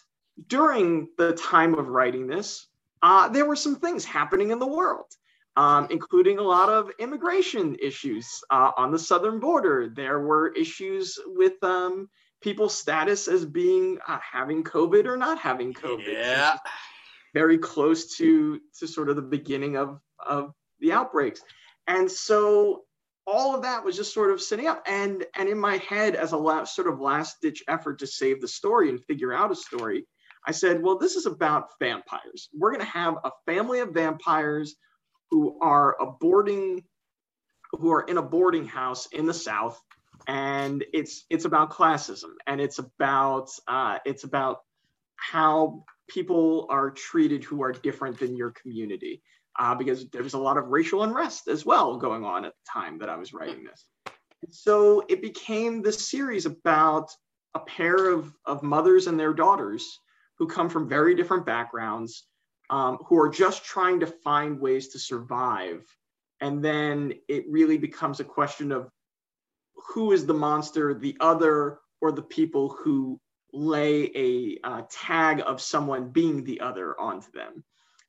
[0.47, 2.67] during the time of writing this,
[3.01, 5.05] uh, there were some things happening in the world
[5.57, 9.91] um, including a lot of immigration issues uh, on the southern border.
[9.93, 12.09] There were issues with um,
[12.41, 16.11] people's status as being uh, having COVID or not having COVID.
[16.11, 16.57] Yeah.
[17.33, 21.41] Very close to to sort of the beginning of of the outbreaks,
[21.87, 22.83] and so
[23.27, 26.31] all of that was just sort of sitting up and and in my head as
[26.31, 29.55] a last sort of last ditch effort to save the story and figure out a
[29.55, 30.05] story
[30.47, 34.75] i said well this is about vampires we're going to have a family of vampires
[35.29, 36.83] who are a boarding
[37.71, 39.79] who are in a boarding house in the south
[40.27, 44.61] and it's it's about classism and it's about uh, it's about
[45.15, 49.21] how people are treated who are different than your community
[49.59, 52.71] uh, because there was a lot of racial unrest as well going on at the
[52.71, 53.85] time that I was writing this.
[54.49, 57.11] So it became this series about
[57.53, 59.99] a pair of, of mothers and their daughters
[60.37, 62.25] who come from very different backgrounds,
[62.69, 65.83] um, who are just trying to find ways to survive.
[66.39, 68.89] And then it really becomes a question of
[69.89, 73.19] who is the monster, the other, or the people who
[73.53, 77.63] lay a uh, tag of someone being the other onto them.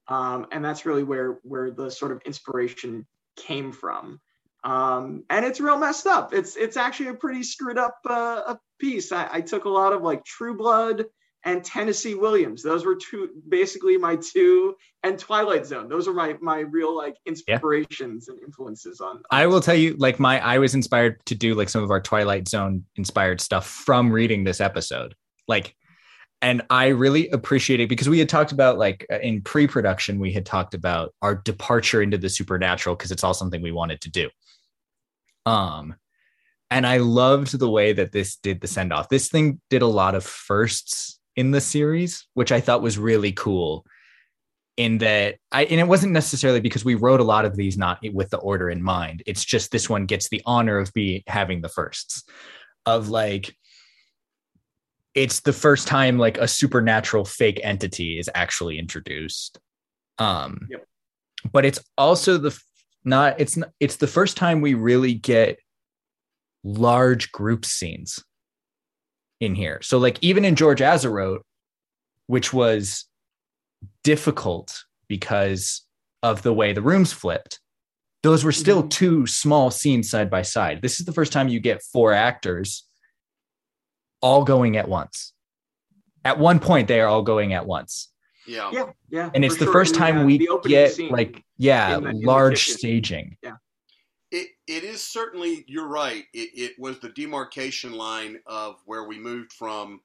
[0.08, 3.06] Um, and that's really where where the sort of inspiration
[3.36, 4.20] came from.
[4.64, 6.32] Um, and it's real messed up.
[6.32, 9.10] It's it's actually a pretty screwed up uh, piece.
[9.10, 11.06] I, I, took a lot of like true blood
[11.44, 16.36] and tennessee williams those were two basically my two and twilight zone those are my
[16.40, 18.34] my real like inspirations yeah.
[18.34, 21.54] and influences on, on i will tell you like my i was inspired to do
[21.54, 25.14] like some of our twilight zone inspired stuff from reading this episode
[25.48, 25.74] like
[26.42, 30.32] and I really appreciate it because we had talked about like uh, in pre-production we
[30.32, 34.10] had talked about our departure into the supernatural because it's all something we wanted to
[34.10, 34.28] do.
[35.46, 35.94] Um
[36.70, 39.08] and I loved the way that this did the send off.
[39.08, 43.32] This thing did a lot of firsts in the series, which I thought was really
[43.32, 43.84] cool.
[44.78, 47.98] In that I and it wasn't necessarily because we wrote a lot of these not
[48.14, 49.22] with the order in mind.
[49.26, 52.24] It's just this one gets the honor of be having the firsts
[52.86, 53.54] of like
[55.14, 59.58] it's the first time like a supernatural fake entity is actually introduced
[60.18, 60.84] um yep.
[61.52, 62.58] but it's also the
[63.04, 65.58] not it's not it's the first time we really get
[66.64, 68.22] large group scenes
[69.42, 71.40] in here so like even in george Atzerodt
[72.26, 73.06] which was
[74.04, 75.82] difficult because
[76.22, 77.60] of the way the rooms flipped
[78.22, 78.88] those were still mm-hmm.
[78.88, 82.86] two small scenes side by side this is the first time you get four actors
[84.22, 85.34] all going at once.
[86.24, 88.10] At one point, they are all going at once.
[88.46, 88.70] Yeah.
[88.72, 88.84] Yeah.
[89.10, 89.30] Yeah.
[89.34, 89.72] And it's the sure.
[89.72, 93.36] first time we get like, yeah, the, large staging.
[93.42, 93.56] Yeah.
[94.32, 96.24] It, it is certainly, you're right.
[96.32, 100.00] It, it was the demarcation line of where we moved from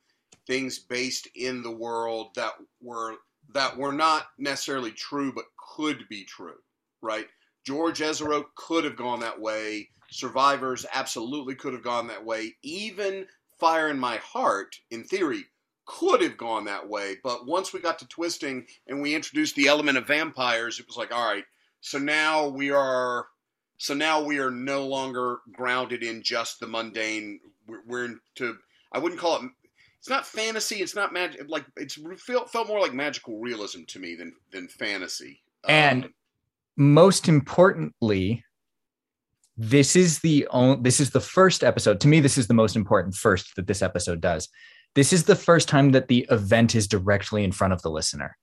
[0.46, 3.16] things based in the world that were
[3.54, 6.56] that were not necessarily true but could be true
[7.02, 7.28] right
[7.66, 13.26] george Atzerodt could have gone that way survivors absolutely could have gone that way even
[13.60, 15.46] Fire in My Heart, in theory,
[15.86, 17.18] could have gone that way.
[17.24, 20.98] But once we got to twisting and we introduced the element of vampires, it was
[20.98, 21.46] like, all right,
[21.82, 23.28] so now we are.
[23.78, 27.40] So now we are no longer grounded in just the mundane.
[27.68, 28.58] We're, we're into.
[28.92, 29.52] I wouldn't call it.
[30.00, 30.78] It's not fantasy.
[30.78, 31.50] It's not magic.
[31.50, 35.42] Like it's felt felt more like magical realism to me than than fantasy.
[35.68, 36.14] And um,
[36.78, 38.44] most importantly,
[39.58, 42.76] this is the only this is the first episode to me this is the most
[42.76, 44.50] important first that this episode does
[44.94, 48.38] this is the first time that the event is directly in front of the listener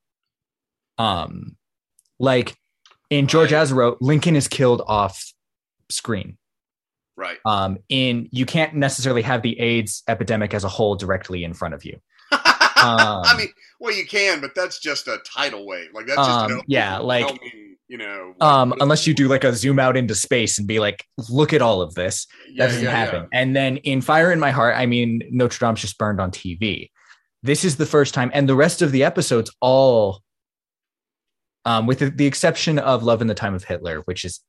[0.99, 1.57] um
[2.19, 2.57] like
[3.19, 3.67] in george right.
[3.67, 5.33] Atzerodt lincoln is killed off
[5.91, 6.37] screen.
[7.17, 7.39] Right.
[7.45, 11.75] Um in you can't necessarily have the aids epidemic as a whole directly in front
[11.75, 11.99] of you.
[12.77, 13.49] Um, i mean
[13.81, 15.89] well you can but that's just a tidal wave.
[15.95, 17.41] Like that's just um, yeah like
[17.89, 21.07] you know um unless you do like a zoom out into space and be like
[21.31, 22.27] look at all of this.
[22.51, 23.23] Yeah, that doesn't yeah, happen.
[23.23, 23.41] Yeah.
[23.41, 26.91] and then in fire in my heart i mean notre dame's just burned on tv
[27.43, 30.24] this is the first time and the rest of the episodes all
[31.65, 34.41] um with the, the exception of love in the time of hitler which is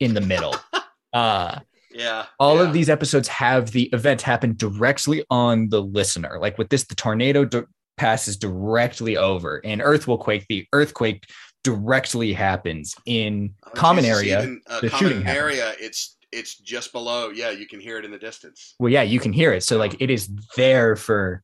[0.00, 0.54] in the middle
[1.12, 1.58] uh
[1.90, 6.68] yeah all of these episodes have the event happen directly on the listener like with
[6.68, 7.48] this the tornado
[7.96, 11.24] passes directly over and earth will quake the earthquake
[11.64, 14.42] directly happens in oh, common Jesus, area.
[14.42, 15.86] Even, uh, the common shooting area, happens.
[15.86, 17.30] it's it's just below.
[17.30, 18.76] Yeah, you can hear it in the distance.
[18.78, 19.64] Well, yeah, you can hear it.
[19.64, 21.42] So like it is there for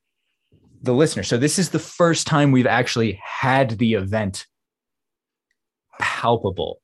[0.83, 1.25] the listener.
[1.25, 4.47] So this is the first time we've actually had the event
[6.01, 6.81] palpable.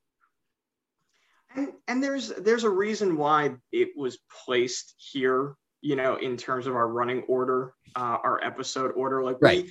[1.55, 6.67] And, and there's there's a reason why it was placed here, you know, in terms
[6.67, 9.23] of our running order, uh, our episode order.
[9.23, 9.65] Like right.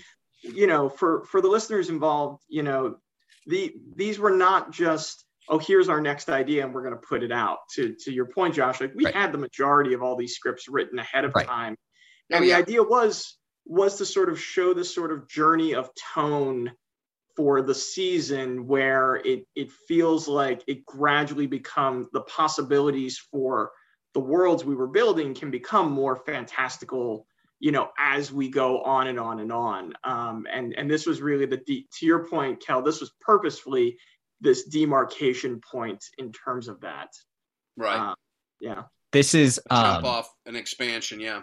[0.44, 2.98] we, you know, for for the listeners involved, you know,
[3.46, 7.24] the these were not just oh here's our next idea and we're going to put
[7.24, 9.14] it out to to your point josh like we right.
[9.14, 11.46] had the majority of all these scripts written ahead of right.
[11.46, 11.76] time
[12.32, 15.90] and oh, the idea was was to sort of show this sort of journey of
[16.14, 16.72] tone
[17.36, 23.72] for the season where it it feels like it gradually become the possibilities for
[24.14, 27.28] the worlds we were building can become more fantastical
[27.60, 31.22] you know as we go on and on and on um, and and this was
[31.22, 33.98] really the de- to your point kel this was purposefully
[34.42, 37.10] this demarcation point in terms of that
[37.78, 38.12] Right.
[38.12, 38.16] Uh,
[38.62, 41.20] yeah This is Jump um, off an expansion.
[41.20, 41.42] Yeah.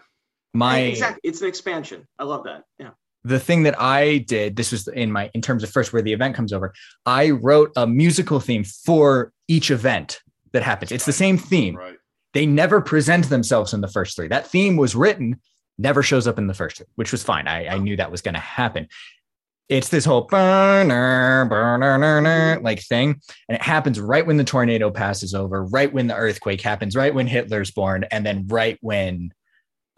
[0.55, 2.91] my exactly it's an expansion i love that yeah
[3.25, 6.13] the thing that I did, this was in my in terms of first where the
[6.13, 6.73] event comes over.
[7.07, 10.21] I wrote a musical theme for each event
[10.53, 10.93] that happens.
[10.93, 11.77] It's the same theme.
[11.77, 11.97] Right.
[12.35, 14.29] They never present themselves in the first three.
[14.29, 15.41] That theme was written,
[15.79, 17.47] never shows up in the first three, which was fine.
[17.47, 18.89] I, I knew that was going to happen.
[19.69, 23.21] It's this whole burner, burner, burner, like thing.
[23.49, 27.15] And it happens right when the tornado passes over, right when the earthquake happens, right
[27.15, 29.33] when Hitler's born, and then right when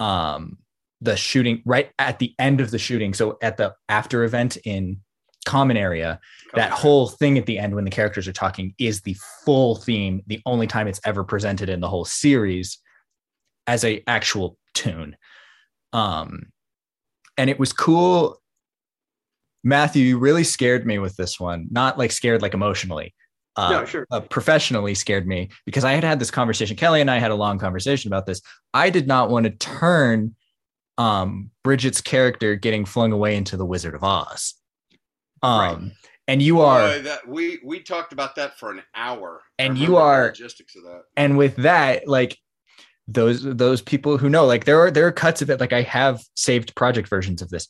[0.01, 0.59] um
[1.05, 4.99] the shooting right at the end of the shooting so at the after event in
[5.47, 6.19] common area
[6.55, 6.81] that Come on.
[6.81, 10.41] whole thing at the end when the characters are talking is the full theme the
[10.47, 12.79] only time it's ever presented in the whole series
[13.67, 15.17] as a actual tune
[15.93, 16.47] um
[17.37, 18.41] and it was cool
[19.63, 23.15] matthew you really scared me with this one not like scared like emotionally
[23.57, 26.77] uh, no sure uh, professionally scared me because I had had this conversation.
[26.77, 28.41] Kelly and I had a long conversation about this.
[28.73, 30.35] I did not want to turn
[30.99, 34.55] um, Bridget's character getting flung away into the Wizard of Oz.
[35.43, 35.93] Um, Right.
[36.29, 39.43] and you are, that we we talked about that for an hour.
[39.59, 41.03] And you are- logistics of that.
[41.17, 42.39] and with that, like
[43.09, 45.61] those those people who know, like there are there are cuts of it.
[45.61, 47.69] Like I have saved project versions of this.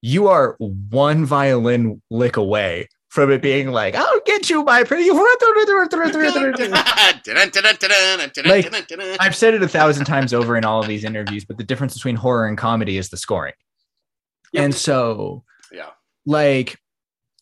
[0.00, 5.10] You are one violin lick away from it being like, "I'll get you, my pretty."
[8.46, 8.72] like,
[9.20, 11.94] I've said it a thousand times over in all of these interviews, but the difference
[11.94, 13.54] between horror and comedy is the scoring.
[14.52, 14.64] Yep.
[14.64, 15.90] And so, Yeah.
[16.24, 16.78] like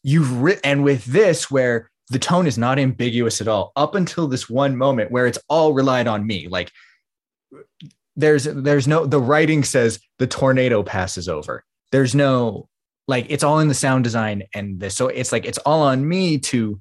[0.03, 4.27] you've written, and with this, where the tone is not ambiguous at all, up until
[4.27, 6.49] this one moment where it's all relied on me.
[6.49, 6.73] Like
[8.16, 11.64] there's there's no the writing says the tornado passes over.
[11.93, 12.69] There's no
[13.09, 14.95] like it's all in the sound design and this.
[14.95, 16.81] So it's like it's all on me to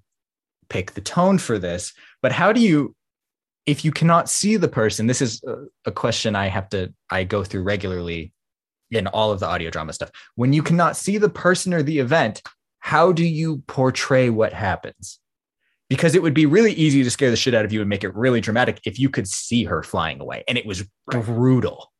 [0.70, 1.94] pick the tone for this.
[2.22, 2.94] But how do you
[3.66, 5.44] if you cannot see the person, this is
[5.86, 8.32] a, question I have to I go through regularly
[8.92, 10.12] in all of the audio drama stuff.
[10.36, 12.42] When you cannot see the person or the event,
[12.80, 15.20] how do you portray what happens?
[15.90, 18.06] Because it would be really easy to scare the shit out of you and make
[18.06, 21.92] it really dramatic if you could see her flying away, and it was brutal.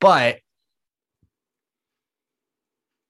[0.00, 0.38] But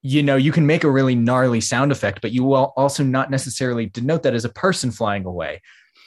[0.03, 3.31] you know, you can make a really gnarly sound effect, but you will also not
[3.31, 5.61] necessarily denote that as a person flying away.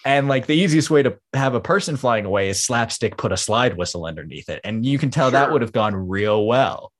[0.04, 3.36] And like the easiest way to have a person flying away is slapstick, put a
[3.36, 4.60] slide whistle underneath it.
[4.62, 6.92] And you can tell that would have gone real well.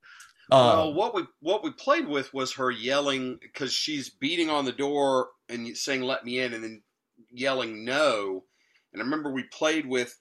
[0.51, 4.65] well, Um, what we what we played with was her yelling because she's beating on
[4.65, 6.83] the door and saying "Let me in," and then
[7.31, 8.45] yelling "No."
[8.93, 10.19] And I remember we played with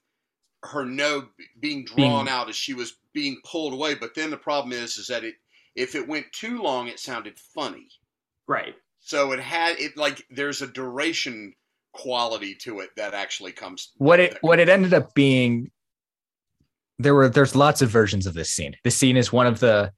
[0.64, 1.28] her no
[1.60, 3.96] being drawn Being- out as she was being pulled away.
[3.96, 5.36] But then the problem is, is that it
[5.76, 7.88] if it went too long, it sounded funny.
[8.48, 11.54] right So it had it like there's a duration
[11.94, 13.92] quality to it that actually comes.
[13.98, 15.72] what it what it ended up being
[17.00, 18.76] there were there's lots of versions of this scene.
[18.84, 19.92] This scene is one of the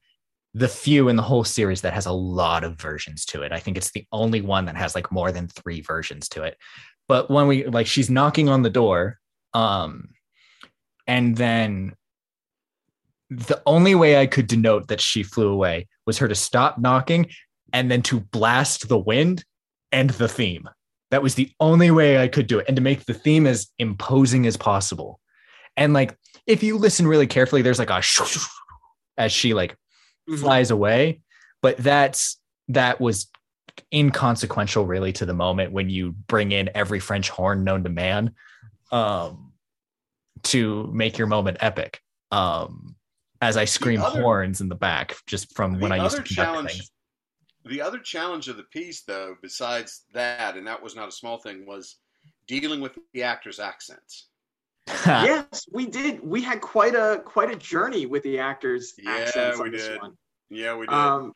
[0.54, 3.52] the few in the whole series that has a lot of versions to it.
[3.52, 6.56] I think it's the only one that has like more than 3 versions to it.
[7.06, 9.18] But when we like she's knocking on the door
[9.54, 10.08] um
[11.06, 11.94] and then
[13.30, 17.28] the only way I could denote that she flew away was her to stop knocking
[17.72, 19.44] and then to blast the wind
[19.92, 20.68] and the theme.
[21.10, 23.68] That was the only way I could do it and to make the theme as
[23.78, 25.20] imposing as possible.
[25.76, 26.16] And like,
[26.46, 28.02] if you listen really carefully, there's like a
[29.18, 29.76] as she like
[30.28, 30.40] Mhm.
[30.40, 31.20] flies away,
[31.62, 33.28] but that's that was
[33.94, 38.34] inconsequential really to the moment when you bring in every French horn known to man
[38.90, 39.52] um,
[40.42, 42.00] to make your moment epic.
[42.30, 42.96] Um,
[43.40, 46.26] as I scream other- horns in the back just from when I used to other
[46.28, 46.90] conduct challenge, things.
[47.66, 51.38] the other challenge of the piece, though, besides that, and that was not a small
[51.38, 51.96] thing, was
[52.46, 54.28] dealing with the actors' accents.
[55.06, 59.58] yes we did we had quite a quite a journey with the actors Yeah, accents
[59.58, 60.00] we on this did.
[60.00, 60.14] one
[60.48, 60.94] Yeah, we did.
[60.94, 61.34] Um,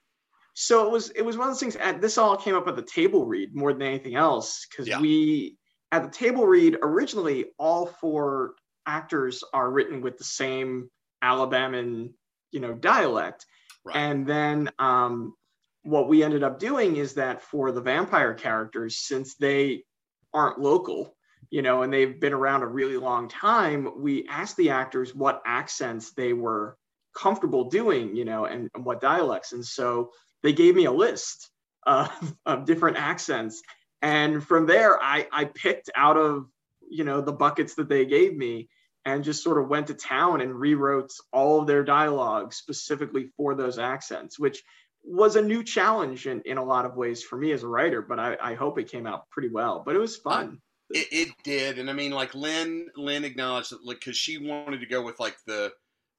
[0.55, 1.77] so it was it was one of those things.
[1.77, 5.01] At, this all came up at the table read more than anything else because Yeah.
[5.03, 5.59] we
[5.93, 8.55] at the table read originally all four
[8.87, 10.89] actors are written with the same
[11.23, 12.11] Alabaman
[12.51, 13.47] you know dialect,
[13.85, 13.97] right.
[13.97, 15.35] and then um,
[15.83, 19.85] what we ended up doing is that for the vampire characters, since they
[20.33, 21.17] aren't local,
[21.51, 25.43] you know, and they've been around a really long time, we asked the actors what
[25.45, 26.77] accents they were
[27.15, 29.53] comfortable doing, you know, and, and what dialects.
[29.53, 30.13] And so
[30.43, 31.51] they gave me a list
[31.87, 32.09] uh,
[32.47, 33.63] of different accents.
[34.01, 36.47] And from there, I, I picked out of
[36.93, 38.69] you know the buckets that they gave me
[39.05, 43.55] and just sort of went to town and rewrote all of their dialogue specifically for
[43.55, 44.63] those accents, which
[45.05, 48.01] was a new challenge in, in a lot of ways for me as a writer,
[48.03, 49.83] but I, I hope it came out pretty well.
[49.85, 50.61] But it was fun.
[50.91, 54.81] It, it did, and I mean, like Lynn, Lynn acknowledged that, like, because she wanted
[54.81, 55.73] to go with like the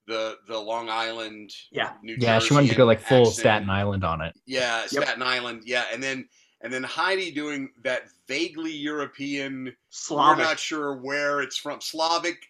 [0.07, 1.93] the the Long Island, Yeah.
[2.01, 3.35] New Yeah, she wanted to go like full accent.
[3.37, 4.33] Staten Island on it.
[4.45, 5.03] Yeah, Yep.
[5.03, 5.61] Staten Island.
[5.65, 6.27] Yeah, and then
[6.63, 9.75] and then Heidi doing that vaguely European.
[9.89, 10.37] Slavic.
[10.39, 11.81] We're not sure where it's from.
[11.81, 12.47] Slavic,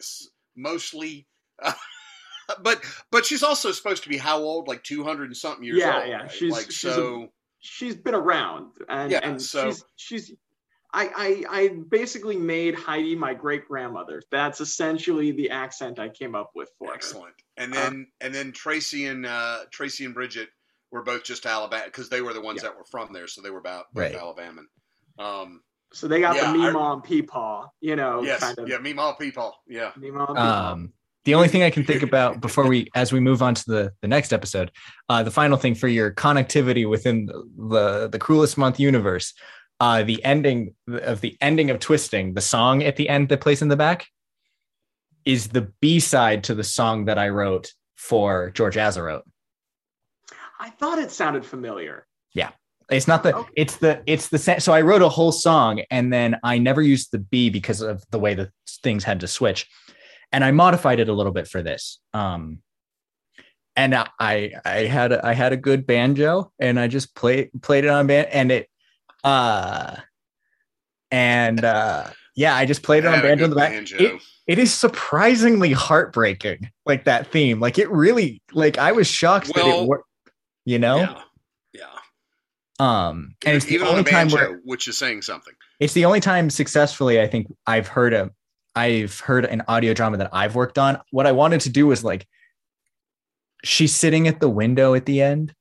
[0.56, 1.28] mostly.
[2.62, 4.68] but but she's also supposed to be how old?
[4.68, 6.10] Like two hundred and something years Yeah, old.
[6.10, 6.32] yeah, right?
[6.32, 7.28] she's- like she's a- so.
[7.60, 10.32] she's been around and, Yeah, and so- she's she's
[10.96, 11.10] I,
[11.50, 14.22] I I basically made Heidi my great grandmother.
[14.30, 16.94] That's essentially the accent I came up with for her.
[16.94, 17.34] Excellent.
[17.58, 20.50] And then and then Tracy and uh, Tracy and Bridget
[20.94, 22.70] were both just Alabama because they were the ones Yeah.
[22.70, 24.16] that were from there, so they were about both Right.
[24.16, 24.62] Alabama.
[25.20, 28.68] Um, So they got Yeah, the I- Meemaw and Peepaw, you know, yes, kind of
[28.68, 29.92] yeah, me all people, yeah.
[29.96, 30.38] Meemaw Peepaw.
[30.40, 30.94] Um,
[31.26, 33.94] the only thing I can think about before we, as we move on to the
[34.02, 34.72] the next episode,
[35.10, 39.34] uh, the final thing for your connectivity within the the, the cruelest month universe,
[39.80, 43.62] uh, the ending of the ending of twisting, the song at the end that plays
[43.62, 44.08] in the back,
[45.26, 49.22] is the B side to the song that I wrote for George Atzerodt.
[50.64, 52.08] I thought it sounded familiar.
[52.34, 52.52] Yeah.
[52.90, 53.50] It's not the Okay.
[53.58, 56.82] it's the it's the sa- so I wrote a whole song and then I never
[56.82, 58.50] used the B because of the way the
[58.82, 59.68] things had to switch,
[60.32, 62.00] and I modified it a little bit for this.
[62.14, 62.60] Um,
[63.76, 67.84] and I I had a, I had a good banjo and I just played played
[67.86, 68.70] it on band and it
[69.24, 69.96] uh
[71.12, 73.72] and uh yeah I just played it on Had a banjo in the back.
[73.72, 73.98] banjo.
[73.98, 79.54] It, it is surprisingly heartbreaking like that theme like it really like I was shocked
[79.56, 80.08] that it worked.
[80.66, 81.22] You know, Yeah,
[81.74, 81.90] yeah.
[83.10, 85.54] um, and it's the Even on only time banjo, where which is saying something.
[85.80, 88.32] it's the only time successfully I think I've heard a
[88.76, 91.00] I've heard an audio drama that I've worked on.
[91.12, 92.26] What I wanted to do was like
[93.64, 95.54] she's sitting at the window at the end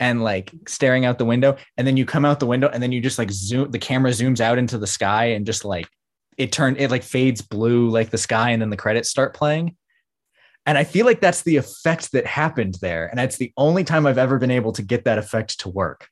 [0.00, 2.92] and like staring out the window and then you come out the window and then
[2.92, 5.88] you just like zoom the camera zooms out into the sky and just like
[6.36, 9.76] it turned it like fades blue like the sky and then the credits start playing.
[10.66, 14.06] And I feel like that's the effect that happened there and that's the only time
[14.06, 16.08] I've ever been able to get that effect to work.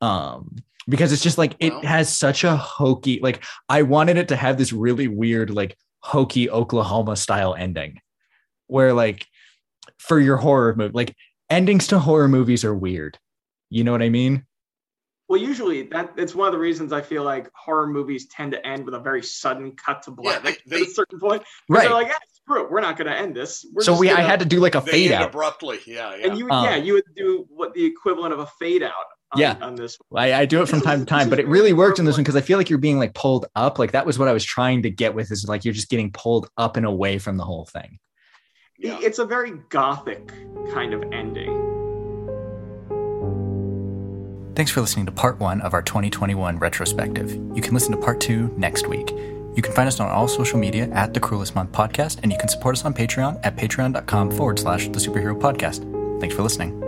[0.00, 0.56] Um
[0.88, 4.36] because it's just like it Well- has such a hokey like I wanted it to
[4.36, 8.00] have this really weird like hokey Oklahoma style ending
[8.68, 9.26] where like
[9.98, 11.16] for your horror movie like
[11.50, 13.18] endings to horror movies are weird.
[13.70, 14.44] You know what I mean?
[15.28, 18.64] Well, usually that it's one of the reasons I feel like horror movies tend to
[18.64, 21.42] end with a very sudden cut to black they- at a certain point.
[21.68, 21.82] Right.
[21.82, 22.14] They're like, yeah,
[22.46, 23.66] screw it, we're not going to end this.
[23.74, 25.28] We're so we I gonna-" had to do like a fade out.
[25.28, 25.80] abruptly.
[25.86, 26.26] Yeah, yeah.
[26.28, 28.92] and you would, Um, yeah, you would do what the equivalent of a fade out.
[29.32, 29.56] On, Yeah.
[29.60, 29.98] on this.
[30.14, 32.22] I, I do it from time to time, but it really worked in this one
[32.22, 33.76] because I feel like you're being like pulled up.
[33.80, 36.12] Like that was what I was trying to get with is like you're just getting
[36.12, 37.98] pulled up and away from the whole thing.
[38.78, 38.98] Yeah.
[39.02, 40.32] It's a very gothic
[40.72, 41.50] kind of ending.
[44.54, 47.32] Thanks for listening to part one of our 2021 retrospective.
[47.54, 49.12] You can listen to part two next week.
[49.56, 52.38] You can find us on all social media at the Cruelest Month Podcast, and you
[52.38, 55.80] can support us on Patreon at patreon.com forward slash the superhero podcast.
[56.20, 56.85] Thanks for listening.